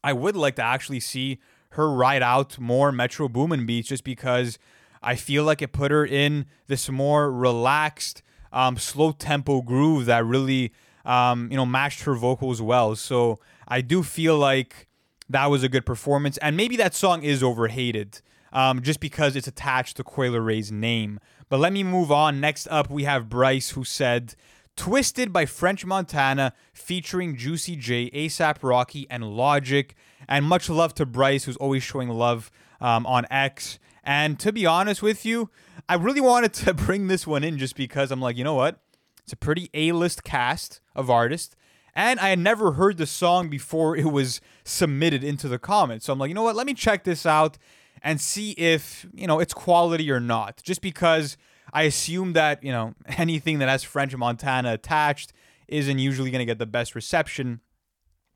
I 0.03 0.15
would 0.15 0.35
like 0.35 0.57
to 0.57 0.63
actually 0.63 1.01
see 1.01 1.39
her 1.73 1.93
write 1.93 2.23
out 2.23 2.59
more 2.59 2.91
Metro 2.91 3.29
Boomin 3.29 3.67
beats 3.67 3.89
just 3.89 4.05
because 4.05 4.59
I 5.03 5.15
feel 5.15 5.45
like 5.45 5.61
it 5.61 5.73
put 5.73 5.91
her 5.91 6.07
in 6.07 6.47
this 6.69 6.89
more 6.89 7.31
relaxed, 7.31 8.23
um, 8.55 8.79
slow 8.79 9.13
tempo 9.13 9.61
groove 9.61 10.07
that 10.07 10.25
really, 10.25 10.73
um, 11.05 11.49
you 11.51 11.59
know, 11.59 11.67
matched 11.67 12.05
her 12.05 12.15
vocals 12.15 12.63
well. 12.63 12.97
So 12.97 13.39
I 13.69 13.83
do 13.83 14.03
feel 14.03 14.39
like 14.39 14.89
that 15.29 15.51
was 15.51 15.63
a 15.63 15.69
good 15.69 15.85
performance, 15.85 16.39
and 16.39 16.57
maybe 16.57 16.77
that 16.77 16.95
song 16.95 17.23
is 17.23 17.43
overhated. 17.43 18.23
Um, 18.55 18.83
just 18.83 19.01
because 19.01 19.35
it's 19.35 19.47
attached 19.47 19.97
to 19.97 20.05
Coi 20.05 20.29
Leray's 20.29 20.71
name. 20.71 21.19
But 21.49 21.59
let 21.59 21.73
me 21.73 21.83
move 21.83 22.13
on. 22.13 22.39
Next 22.39 22.67
up, 22.69 22.91
we 22.91 23.05
have 23.05 23.31
Bryce, 23.31 23.71
who 23.71 23.83
said, 23.83 24.35
Twisted 24.77 25.33
by 25.33 25.47
French 25.47 25.85
Montana, 25.85 26.55
featuring 26.73 27.37
Juicy 27.37 27.77
J, 27.77 28.11
ASAP 28.11 28.63
Rocky, 28.63 29.07
and 29.11 29.25
Logic. 29.37 29.95
And 30.29 30.45
much 30.45 30.69
love 30.71 30.95
to 30.95 31.07
Bryce, 31.07 31.45
who's 31.45 31.57
always 31.59 31.83
showing 31.83 32.09
love 32.09 32.51
um, 32.81 33.07
on 33.07 33.27
X. 33.31 33.79
And 34.03 34.39
to 34.41 34.53
be 34.53 34.67
honest 34.67 35.03
with 35.03 35.25
you, 35.25 35.51
I 35.89 35.95
really 35.95 36.21
wanted 36.33 36.53
to 36.55 36.75
bring 36.75 37.09
this 37.09 37.27
one 37.27 37.45
in 37.45 37.59
just 37.59 37.77
because 37.77 38.11
I'm 38.11 38.21
like, 38.21 38.37
you 38.37 38.45
know 38.45 38.55
what? 38.55 38.81
It's 39.23 39.33
a 39.33 39.37
pretty 39.37 39.71
A 39.75 39.93
list 39.93 40.25
cast 40.25 40.81
of 40.95 41.11
artists. 41.11 41.55
And 41.95 42.19
I 42.21 42.31
had 42.31 42.39
never 42.39 42.73
heard 42.73 42.97
the 42.97 43.07
song 43.07 43.51
before 43.51 43.97
it 43.97 44.11
was 44.11 44.41
submitted 44.65 45.23
into 45.23 45.49
the 45.49 45.59
comments. 45.59 46.07
So 46.07 46.13
I'm 46.13 46.19
like, 46.19 46.29
you 46.29 46.35
know 46.35 46.43
what? 46.43 46.57
Let 46.57 46.67
me 46.67 46.75
check 46.75 47.05
this 47.05 47.27
out 47.27 47.59
and 48.03 48.21
see 48.21 48.53
if, 48.53 49.07
you 49.13 49.27
know, 49.27 49.41
it's 49.41 49.53
quality 49.53 50.11
or 50.11 50.19
not. 50.19 50.63
Just 50.63 50.81
because 50.81 51.37
I 51.73 51.83
assume 51.83 52.35
that, 52.35 52.63
you 52.63 52.73
know, 52.73 52.95
anything 53.07 53.59
that 53.61 53.69
has 53.69 53.83
French 53.83 54.15
Montana 54.17 54.73
attached 54.73 55.33
isn't 55.69 55.99
usually 55.99 56.31
going 56.31 56.41
to 56.41 56.47
get 56.47 56.59
the 56.59 56.67
best 56.67 56.95
reception. 56.95 57.61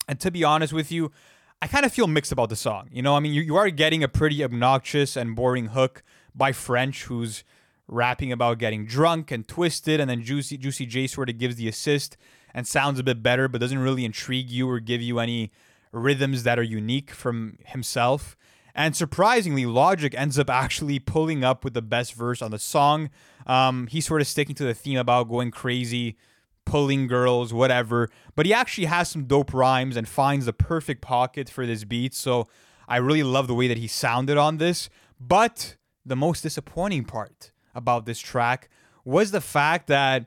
And 0.09 0.19
to 0.21 0.31
be 0.31 0.45
honest 0.45 0.73
with 0.73 0.91
you, 0.91 1.13
I 1.61 1.67
kind 1.67 1.85
of 1.85 1.93
feel 1.93 2.07
mixed 2.07 2.33
about 2.33 2.49
the 2.49 2.57
song. 2.57 2.89
You 2.93 3.03
know, 3.03 3.17
I 3.17 3.21
mean, 3.21 3.33
you, 3.33 3.43
you 3.43 3.57
are 3.57 3.71
getting 3.71 4.03
a 4.03 4.09
pretty 4.09 4.43
obnoxious 4.45 5.17
and 5.17 5.35
boring 5.35 5.69
hook 5.69 6.03
by 6.35 6.53
French, 6.53 7.05
who's 7.05 7.45
rapping 7.89 8.33
about 8.33 8.59
getting 8.59 8.85
drunk 8.85 9.31
and 9.31 9.47
twisted, 9.47 10.01
and 10.01 10.11
then 10.11 10.23
Juicy 10.23 10.59
Juicy 10.59 10.87
J 10.87 11.07
sort 11.07 11.31
of 11.31 11.39
gives 11.39 11.57
the 11.57 11.69
assist 11.69 12.17
and 12.53 12.67
sounds 12.67 12.99
a 12.99 13.03
bit 13.03 13.23
better, 13.23 13.49
but 13.49 13.61
doesn't 13.61 13.79
really 13.79 14.05
intrigue 14.05 14.51
you 14.51 14.69
or 14.69 14.81
give 14.81 15.01
you 15.01 15.19
any 15.19 15.53
rhythms 15.93 16.43
that 16.43 16.59
are 16.59 16.65
unique 16.65 17.11
from 17.11 17.59
himself. 17.65 18.37
And 18.77 18.95
surprisingly, 18.95 19.65
Logic 19.65 20.15
ends 20.15 20.39
up 20.39 20.51
actually 20.51 20.99
pulling 20.99 21.43
up 21.43 21.65
with 21.65 21.73
the 21.73 21.81
best 21.81 22.13
verse 22.13 22.43
on 22.43 22.51
the 22.51 22.59
song. 22.59 23.09
Um, 23.47 23.87
he's 23.87 24.07
sort 24.07 24.21
of 24.21 24.27
sticking 24.27 24.55
to 24.57 24.65
the 24.65 24.75
theme 24.75 24.99
about 24.99 25.31
going 25.31 25.51
crazy, 25.51 26.19
pulling 26.67 27.07
girls, 27.07 27.55
whatever. 27.55 28.11
But 28.35 28.45
he 28.45 28.53
actually 28.53 28.85
has 28.85 29.09
some 29.09 29.25
dope 29.25 29.55
rhymes 29.55 29.97
and 29.97 30.07
finds 30.07 30.45
the 30.45 30.53
perfect 30.53 31.01
pocket 31.01 31.49
for 31.49 31.65
this 31.65 31.85
beat. 31.85 32.13
So 32.13 32.49
I 32.87 32.99
really 32.99 33.23
love 33.23 33.47
the 33.47 33.55
way 33.55 33.67
that 33.67 33.79
he 33.79 33.87
sounded 33.87 34.37
on 34.37 34.59
this. 34.59 34.91
But 35.19 35.77
the 36.05 36.17
most 36.17 36.43
disappointing 36.43 37.05
part 37.05 37.53
about 37.75 38.05
this 38.05 38.19
track 38.19 38.69
was 39.07 39.31
the 39.31 39.41
fact 39.41 39.87
that 39.87 40.27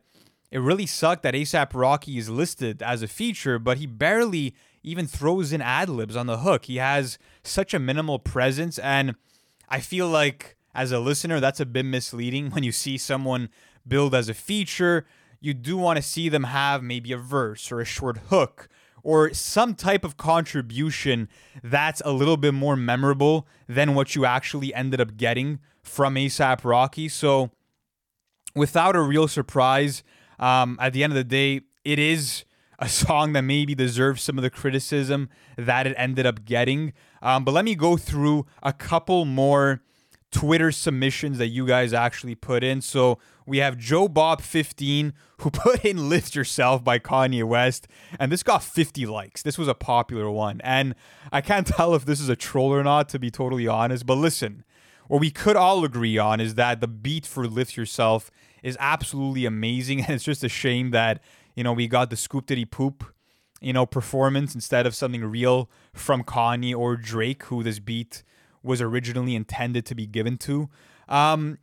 it 0.51 0.57
really 0.57 0.87
sucked 0.87 1.21
that 1.21 1.35
ASAP 1.35 1.69
Rocky 1.75 2.17
is 2.17 2.29
listed 2.29 2.81
as 2.81 3.03
a 3.03 3.07
feature, 3.07 3.59
but 3.59 3.77
he 3.77 3.85
barely 3.85 4.55
even 4.83 5.07
throws 5.07 5.51
in 5.51 5.61
ad 5.61 5.89
libs 5.89 6.15
on 6.15 6.27
the 6.27 6.39
hook. 6.39 6.65
He 6.65 6.77
has 6.77 7.17
such 7.43 7.73
a 7.73 7.79
minimal 7.79 8.19
presence, 8.19 8.79
and 8.79 9.15
I 9.67 9.79
feel 9.79 10.07
like 10.07 10.55
as 10.73 10.91
a 10.91 10.99
listener, 10.99 11.39
that's 11.39 11.59
a 11.59 11.65
bit 11.65 11.85
misleading 11.85 12.49
when 12.51 12.63
you 12.63 12.71
see 12.71 12.97
someone 12.97 13.49
build 13.87 14.13
as 14.15 14.29
a 14.29 14.33
feature. 14.33 15.05
You 15.41 15.53
do 15.53 15.77
want 15.77 15.97
to 15.97 16.03
see 16.03 16.29
them 16.29 16.43
have 16.45 16.83
maybe 16.83 17.11
a 17.11 17.17
verse 17.17 17.71
or 17.71 17.79
a 17.79 17.85
short 17.85 18.17
hook 18.29 18.67
or 19.03 19.33
some 19.33 19.75
type 19.75 20.03
of 20.03 20.17
contribution 20.17 21.29
that's 21.63 22.01
a 22.03 22.11
little 22.11 22.37
bit 22.37 22.53
more 22.53 22.75
memorable 22.75 23.47
than 23.67 23.95
what 23.95 24.15
you 24.15 24.25
actually 24.25 24.73
ended 24.73 24.99
up 24.99 25.15
getting 25.17 25.59
from 25.81 26.15
ASAP 26.15 26.63
Rocky. 26.63 27.07
So, 27.07 27.51
without 28.55 28.95
a 28.95 29.01
real 29.01 29.27
surprise, 29.27 30.03
um, 30.37 30.77
at 30.81 30.93
the 30.93 31.03
end 31.03 31.13
of 31.13 31.17
the 31.17 31.23
day, 31.23 31.61
it 31.83 31.99
is 31.99 32.43
a 32.79 32.89
song 32.89 33.33
that 33.33 33.41
maybe 33.41 33.75
deserves 33.75 34.23
some 34.23 34.37
of 34.37 34.41
the 34.41 34.49
criticism 34.49 35.29
that 35.57 35.85
it 35.85 35.93
ended 35.97 36.25
up 36.25 36.45
getting. 36.45 36.93
Um, 37.21 37.43
but 37.43 37.53
let 37.53 37.65
me 37.65 37.75
go 37.75 37.97
through 37.97 38.45
a 38.63 38.73
couple 38.73 39.25
more 39.25 39.81
Twitter 40.31 40.71
submissions 40.71 41.37
that 41.39 41.47
you 41.47 41.65
guys 41.65 41.91
actually 41.91 42.35
put 42.35 42.63
in. 42.63 42.81
So 42.81 43.19
we 43.45 43.57
have 43.57 43.77
Joe 43.77 44.07
Bob 44.07 44.41
15 44.41 45.13
who 45.39 45.51
put 45.51 45.83
in 45.83 46.09
Lift 46.09 46.35
Yourself 46.35 46.83
by 46.83 46.99
Kanye 46.99 47.43
West 47.43 47.87
and 48.19 48.31
this 48.31 48.43
got 48.43 48.63
50 48.63 49.05
likes. 49.05 49.41
This 49.41 49.57
was 49.57 49.67
a 49.67 49.73
popular 49.73 50.29
one. 50.31 50.61
And 50.63 50.95
I 51.31 51.41
can't 51.41 51.67
tell 51.75 51.95
if 51.95 52.05
this 52.05 52.21
is 52.21 52.29
a 52.29 52.35
troll 52.35 52.73
or 52.73 52.83
not 52.83 53.09
to 53.09 53.19
be 53.19 53.29
totally 53.29 53.67
honest, 53.67 54.05
but 54.05 54.15
listen. 54.15 54.63
What 55.07 55.21
we 55.21 55.31
could 55.31 55.55
all 55.55 55.83
agree 55.83 56.19
on 56.19 56.39
is 56.39 56.53
that 56.53 56.81
the 56.81 56.87
beat 56.87 57.25
for 57.25 57.47
Lift 57.47 57.75
Yourself 57.75 58.29
is 58.61 58.77
absolutely 58.79 59.45
amazing 59.45 60.01
and 60.03 60.11
it's 60.11 60.23
just 60.23 60.43
a 60.43 60.49
shame 60.49 60.91
that, 60.91 61.21
you 61.59 61.63
know, 61.63 61.73
we 61.73 61.89
got 61.89 62.09
the 62.09 62.15
Scoop 62.15 62.45
Diddy 62.45 62.63
Poop 62.63 63.03
you 63.61 63.73
know, 63.73 63.85
performance 63.85 64.55
instead 64.55 64.85
of 64.85 64.95
something 64.95 65.23
real 65.25 65.69
from 65.93 66.23
Kanye 66.23 66.73
or 66.73 66.95
Drake, 66.95 67.43
who 67.43 67.61
this 67.61 67.79
beat 67.79 68.23
was 68.63 68.81
originally 68.81 69.35
intended 69.35 69.85
to 69.87 69.95
be 69.95 70.07
given 70.07 70.37
to. 70.37 70.69
Um, 71.09 71.57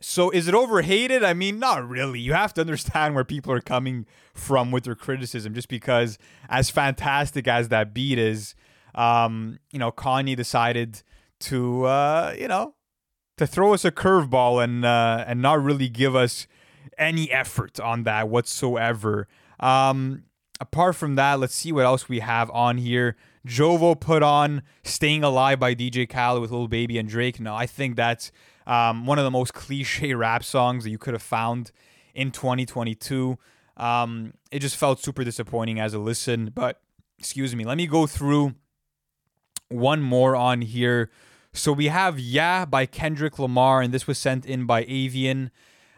so 0.00 0.30
is 0.30 0.46
it 0.46 0.54
overhated? 0.54 1.24
I 1.24 1.32
mean, 1.32 1.58
not 1.58 1.88
really. 1.88 2.20
You 2.20 2.34
have 2.34 2.54
to 2.54 2.60
understand 2.60 3.14
where 3.14 3.24
people 3.24 3.52
are 3.52 3.60
coming 3.60 4.06
from 4.34 4.70
with 4.70 4.84
their 4.84 4.94
criticism. 4.94 5.54
Just 5.54 5.68
because, 5.68 6.18
as 6.48 6.70
fantastic 6.70 7.48
as 7.48 7.68
that 7.68 7.94
beat 7.94 8.18
is, 8.18 8.54
um, 8.94 9.58
you 9.72 9.78
know, 9.78 9.90
Kanye 9.90 10.36
decided 10.36 11.02
to, 11.40 11.84
uh, 11.84 12.34
you 12.38 12.46
know, 12.46 12.74
to 13.38 13.46
throw 13.46 13.72
us 13.72 13.84
a 13.84 13.90
curveball 13.90 14.62
and 14.62 14.84
uh, 14.84 15.24
and 15.26 15.40
not 15.40 15.62
really 15.62 15.88
give 15.88 16.14
us 16.14 16.46
any 16.98 17.30
effort 17.30 17.80
on 17.80 18.02
that 18.04 18.28
whatsoever. 18.28 19.28
Um, 19.60 20.24
apart 20.60 20.96
from 20.96 21.14
that, 21.16 21.38
let's 21.40 21.54
see 21.54 21.72
what 21.72 21.84
else 21.84 22.08
we 22.08 22.20
have 22.20 22.50
on 22.50 22.78
here. 22.78 23.16
Jovo 23.46 23.98
put 23.98 24.22
on 24.22 24.62
"Staying 24.84 25.24
Alive" 25.24 25.58
by 25.58 25.74
DJ 25.74 26.08
Khaled 26.08 26.42
with 26.42 26.50
Lil 26.50 26.68
Baby 26.68 26.98
and 26.98 27.08
Drake. 27.08 27.40
No, 27.40 27.54
I 27.54 27.66
think 27.66 27.96
that's 27.96 28.30
um, 28.66 29.06
one 29.06 29.18
of 29.18 29.24
the 29.24 29.30
most 29.30 29.54
cliche 29.54 30.14
rap 30.14 30.44
songs 30.44 30.84
that 30.84 30.90
you 30.90 30.98
could 30.98 31.14
have 31.14 31.22
found 31.22 31.72
in 32.14 32.30
2022. 32.30 33.38
Um, 33.76 34.34
it 34.50 34.58
just 34.58 34.76
felt 34.76 35.00
super 35.00 35.24
disappointing 35.24 35.78
as 35.78 35.94
a 35.94 35.98
listen. 35.98 36.50
But 36.54 36.80
excuse 37.18 37.54
me, 37.54 37.64
let 37.64 37.76
me 37.76 37.86
go 37.86 38.06
through 38.06 38.54
one 39.68 40.02
more 40.02 40.34
on 40.36 40.62
here. 40.62 41.10
So 41.52 41.72
we 41.72 41.86
have 41.86 42.18
"Yeah" 42.18 42.64
by 42.64 42.86
Kendrick 42.86 43.38
Lamar, 43.38 43.80
and 43.80 43.92
this 43.92 44.06
was 44.06 44.18
sent 44.18 44.44
in 44.44 44.66
by 44.66 44.84
Avian. 44.86 45.50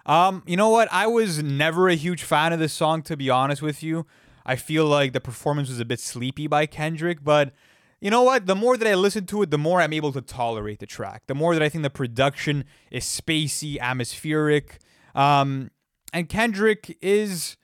Um, 0.07 0.43
you 0.47 0.57
know 0.57 0.71
what? 0.71 0.89
I 0.91 1.07
was 1.07 1.43
never 1.43 1.89
a 1.89 1.95
huge 1.95 2.23
fan 2.23 2.53
of 2.53 2.59
this 2.59 2.73
song, 2.73 3.03
to 3.03 3.17
be 3.17 3.31
honest 3.31 3.63
with 3.63 3.83
you. 3.83 4.07
I 4.45 4.57
feel 4.57 4.87
like 4.87 5.13
the 5.13 5.21
performance 5.21 5.69
was 5.69 5.81
a 5.81 5.85
bit 5.85 6.01
sleepy 6.01 6.47
by 6.47 6.67
Kendrick, 6.67 7.23
but 7.23 7.53
you 8.01 8.11
know 8.11 8.23
what? 8.23 8.47
The 8.47 8.57
more 8.57 8.77
that 8.77 8.89
I 8.89 8.95
listen 8.95 9.27
to 9.27 9.43
it, 9.43 9.51
the 9.51 9.59
more 9.59 9.81
I'm 9.81 9.93
able 9.93 10.13
to 10.13 10.23
tolerate 10.23 10.79
the 10.79 10.87
track. 10.87 11.25
The 11.27 11.35
more 11.35 11.55
that 11.55 11.63
I 11.63 11.69
think 11.69 11.83
the 11.83 11.91
production 11.91 12.65
is 12.91 13.05
spacey, 13.05 13.79
atmospheric. 13.79 14.79
Um, 15.15 15.71
and 16.13 16.29
Kendrick 16.29 16.97
is, 17.03 17.57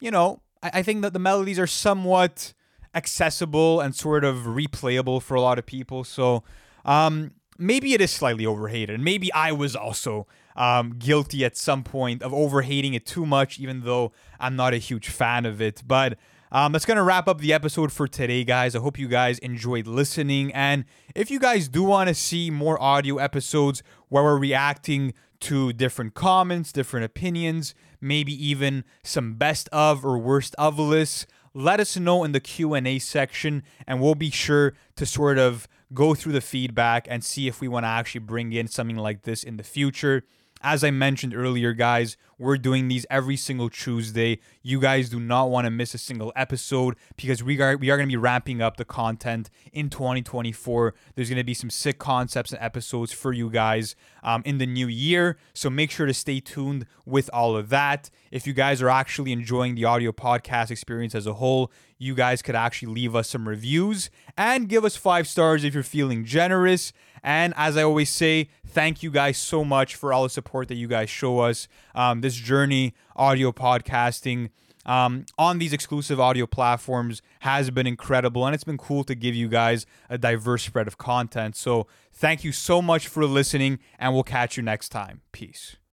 you 0.00 0.10
know, 0.10 0.42
I, 0.62 0.70
I 0.74 0.82
think 0.82 1.02
that 1.02 1.12
the 1.12 1.18
melodies 1.18 1.58
are 1.58 1.66
somewhat 1.66 2.54
accessible 2.94 3.80
and 3.80 3.94
sort 3.94 4.24
of 4.24 4.38
replayable 4.38 5.20
for 5.20 5.34
a 5.34 5.40
lot 5.40 5.58
of 5.58 5.66
people. 5.66 6.04
So 6.04 6.44
um, 6.84 7.32
maybe 7.58 7.92
it 7.92 8.00
is 8.00 8.10
slightly 8.10 8.46
overhated. 8.46 9.00
Maybe 9.00 9.32
I 9.32 9.52
was 9.52 9.74
also 9.74 10.26
um, 10.56 10.96
guilty 10.98 11.44
at 11.44 11.56
some 11.56 11.82
point 11.82 12.22
of 12.22 12.32
overhating 12.32 12.94
it 12.94 13.06
too 13.06 13.26
much, 13.26 13.58
even 13.58 13.82
though 13.82 14.12
I'm 14.38 14.56
not 14.56 14.74
a 14.74 14.78
huge 14.78 15.08
fan 15.08 15.46
of 15.46 15.60
it. 15.60 15.82
But 15.86 16.18
um, 16.52 16.72
that's 16.72 16.84
going 16.84 16.96
to 16.96 17.02
wrap 17.02 17.28
up 17.28 17.38
the 17.38 17.52
episode 17.52 17.92
for 17.92 18.08
today, 18.08 18.42
guys. 18.44 18.74
I 18.74 18.80
hope 18.80 18.98
you 18.98 19.08
guys 19.08 19.38
enjoyed 19.38 19.86
listening. 19.86 20.52
And 20.52 20.84
if 21.14 21.30
you 21.30 21.38
guys 21.38 21.68
do 21.68 21.84
want 21.84 22.08
to 22.08 22.14
see 22.14 22.50
more 22.50 22.80
audio 22.82 23.18
episodes 23.18 23.82
where 24.08 24.24
we're 24.24 24.38
reacting 24.38 25.14
to 25.40 25.72
different 25.72 26.14
comments, 26.14 26.72
different 26.72 27.06
opinions, 27.06 27.74
maybe 28.00 28.32
even 28.32 28.84
some 29.02 29.34
best 29.34 29.68
of 29.70 30.04
or 30.04 30.18
worst 30.18 30.54
of 30.58 30.78
lists, 30.78 31.26
let 31.54 31.80
us 31.80 31.96
know 31.96 32.24
in 32.24 32.32
the 32.32 32.40
Q&A 32.40 32.98
section 32.98 33.62
and 33.86 34.00
we'll 34.00 34.14
be 34.14 34.30
sure 34.30 34.74
to 34.96 35.06
sort 35.06 35.38
of 35.38 35.68
go 35.92 36.14
through 36.14 36.32
the 36.32 36.40
feedback 36.40 37.06
and 37.08 37.24
see 37.24 37.48
if 37.48 37.60
we 37.60 37.68
want 37.68 37.84
to 37.84 37.88
actually 37.88 38.20
bring 38.20 38.52
in 38.52 38.68
something 38.68 38.96
like 38.96 39.22
this 39.22 39.42
in 39.42 39.56
the 39.56 39.62
future. 39.64 40.24
As 40.62 40.84
I 40.84 40.90
mentioned 40.90 41.34
earlier, 41.34 41.72
guys, 41.72 42.18
we're 42.38 42.58
doing 42.58 42.88
these 42.88 43.06
every 43.08 43.36
single 43.36 43.70
Tuesday. 43.70 44.40
You 44.62 44.78
guys 44.78 45.08
do 45.08 45.18
not 45.18 45.50
want 45.50 45.64
to 45.64 45.70
miss 45.70 45.94
a 45.94 45.98
single 45.98 46.32
episode 46.36 46.96
because 47.16 47.42
we 47.42 47.58
are 47.62 47.78
we 47.78 47.90
are 47.90 47.96
going 47.96 48.08
to 48.08 48.12
be 48.12 48.18
ramping 48.18 48.60
up 48.60 48.76
the 48.76 48.84
content 48.84 49.48
in 49.72 49.88
2024. 49.88 50.94
There's 51.14 51.30
going 51.30 51.38
to 51.38 51.44
be 51.44 51.54
some 51.54 51.70
sick 51.70 51.98
concepts 51.98 52.52
and 52.52 52.62
episodes 52.62 53.10
for 53.10 53.32
you 53.32 53.48
guys 53.48 53.96
um, 54.22 54.42
in 54.44 54.58
the 54.58 54.66
new 54.66 54.86
year. 54.86 55.38
So 55.54 55.70
make 55.70 55.90
sure 55.90 56.06
to 56.06 56.14
stay 56.14 56.40
tuned 56.40 56.84
with 57.06 57.30
all 57.32 57.56
of 57.56 57.70
that. 57.70 58.10
If 58.30 58.46
you 58.46 58.52
guys 58.52 58.82
are 58.82 58.90
actually 58.90 59.32
enjoying 59.32 59.76
the 59.76 59.86
audio 59.86 60.12
podcast 60.12 60.70
experience 60.70 61.14
as 61.14 61.26
a 61.26 61.34
whole, 61.34 61.72
you 61.98 62.14
guys 62.14 62.40
could 62.42 62.54
actually 62.54 62.92
leave 62.92 63.14
us 63.14 63.28
some 63.28 63.48
reviews 63.48 64.10
and 64.36 64.68
give 64.68 64.84
us 64.84 64.96
five 64.96 65.28
stars 65.28 65.64
if 65.64 65.74
you're 65.74 65.82
feeling 65.82 66.24
generous. 66.24 66.92
And 67.22 67.54
as 67.56 67.76
I 67.76 67.82
always 67.82 68.10
say, 68.10 68.48
thank 68.66 69.02
you 69.02 69.10
guys 69.10 69.36
so 69.36 69.64
much 69.64 69.94
for 69.94 70.12
all 70.12 70.22
the 70.22 70.30
support 70.30 70.68
that 70.68 70.76
you 70.76 70.88
guys 70.88 71.10
show 71.10 71.40
us. 71.40 71.68
Um, 71.94 72.20
this 72.20 72.34
journey, 72.34 72.94
audio 73.16 73.52
podcasting, 73.52 74.50
um, 74.86 75.26
on 75.38 75.58
these 75.58 75.72
exclusive 75.72 76.18
audio 76.18 76.46
platforms 76.46 77.20
has 77.40 77.70
been 77.70 77.86
incredible 77.86 78.46
and 78.46 78.54
it's 78.54 78.64
been 78.64 78.78
cool 78.78 79.04
to 79.04 79.14
give 79.14 79.34
you 79.34 79.48
guys 79.48 79.84
a 80.08 80.16
diverse 80.16 80.62
spread 80.64 80.86
of 80.86 80.96
content. 80.96 81.54
So, 81.56 81.86
thank 82.12 82.44
you 82.44 82.52
so 82.52 82.80
much 82.80 83.06
for 83.06 83.24
listening, 83.24 83.78
and 83.98 84.14
we'll 84.14 84.22
catch 84.22 84.56
you 84.56 84.62
next 84.62 84.88
time. 84.88 85.20
Peace. 85.32 85.76